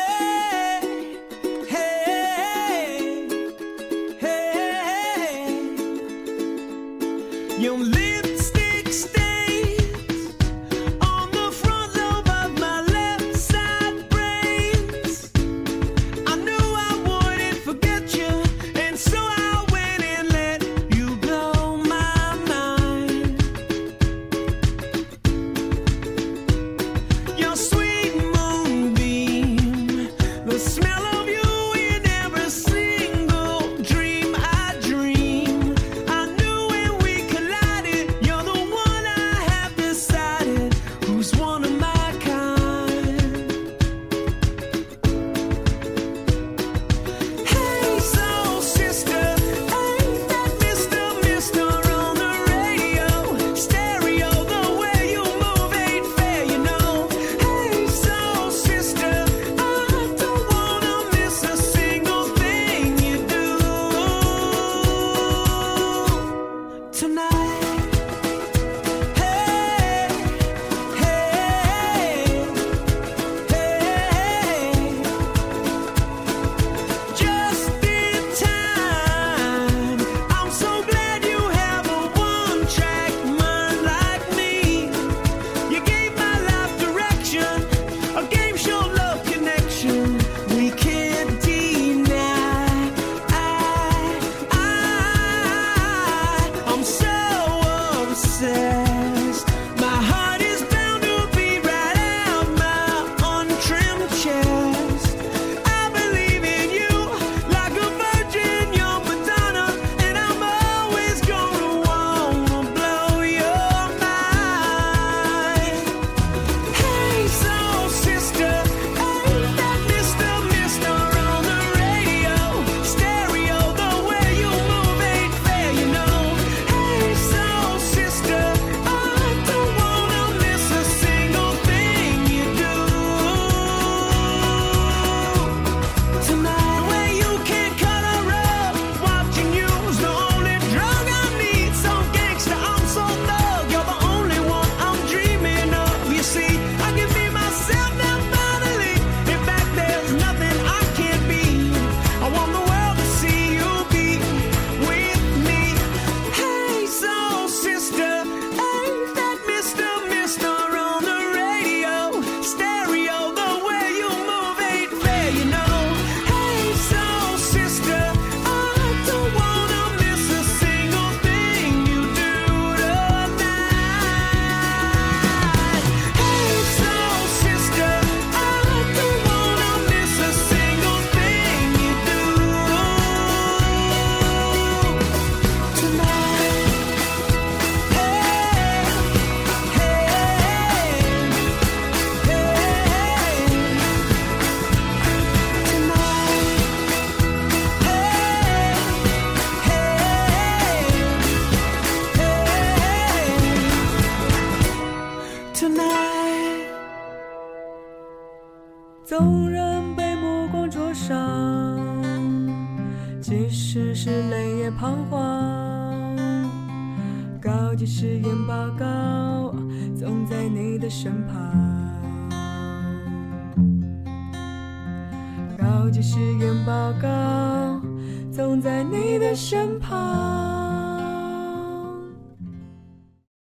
[7.58, 8.03] hey,